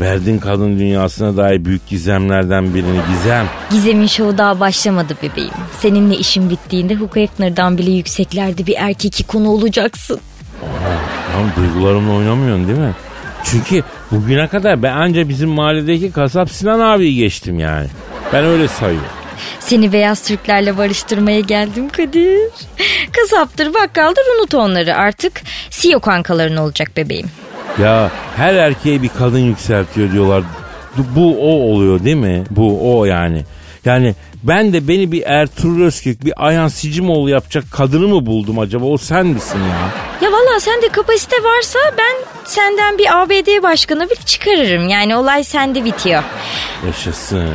[0.00, 3.46] Verdin kadın dünyasına dair büyük gizemlerden birini gizem.
[3.70, 5.50] Gizem'in şovu daha başlamadı bebeğim.
[5.80, 10.20] Seninle işin bittiğinde Hugh Hefner'dan bile yükseklerde bir erkek ikonu olacaksın.
[11.36, 12.94] Lan duygularımla oynamıyorsun değil mi?
[13.44, 17.86] Çünkü bugüne kadar ben anca bizim mahalledeki kasap Sinan abiyi geçtim yani.
[18.32, 19.08] Ben öyle sayıyorum.
[19.60, 22.38] Seni beyaz Türklerle barıştırmaya geldim Kadir.
[23.12, 27.30] Kasaptır bakkaldır unut onları artık CEO kankaların olacak bebeğim.
[27.78, 30.42] Ya her erkeğe bir kadın yükseltiyor diyorlar.
[30.96, 32.44] Bu o oluyor değil mi?
[32.50, 33.44] Bu o yani.
[33.84, 38.84] Yani ben de beni bir Ertuğrul Özkök, bir Ayhan Sicimoğlu yapacak kadını mı buldum acaba?
[38.84, 39.90] O sen misin ya?
[40.26, 44.88] Ya valla sende kapasite varsa ben senden bir ABD başkanı bile çıkarırım.
[44.88, 46.22] Yani olay sende bitiyor.
[46.86, 47.48] Yaşasın.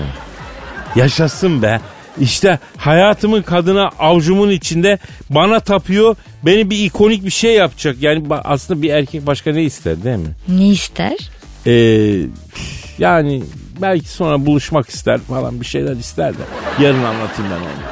[0.95, 1.81] Yaşasın be.
[2.19, 4.99] İşte hayatımın kadına avcumun içinde
[5.29, 6.15] bana tapıyor.
[6.45, 7.95] Beni bir ikonik bir şey yapacak.
[7.99, 10.29] Yani aslında bir erkek başka ne ister değil mi?
[10.47, 11.17] Ne ister?
[11.67, 12.27] Ee,
[12.97, 13.43] yani
[13.81, 16.41] belki sonra buluşmak ister falan bir şeyler ister de.
[16.81, 17.85] Yarın anlatayım ben onu.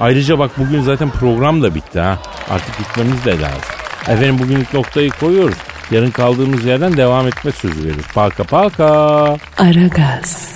[0.00, 2.18] Ayrıca bak bugün zaten program da bitti ha.
[2.50, 3.60] Artık gitmemiz de lazım.
[4.02, 5.56] Efendim bugünlük noktayı koyuyoruz.
[5.90, 8.06] Yarın kaldığımız yerden devam etme sözü veriyoruz.
[8.14, 8.86] Paka paka.
[9.58, 10.54] Aragaz.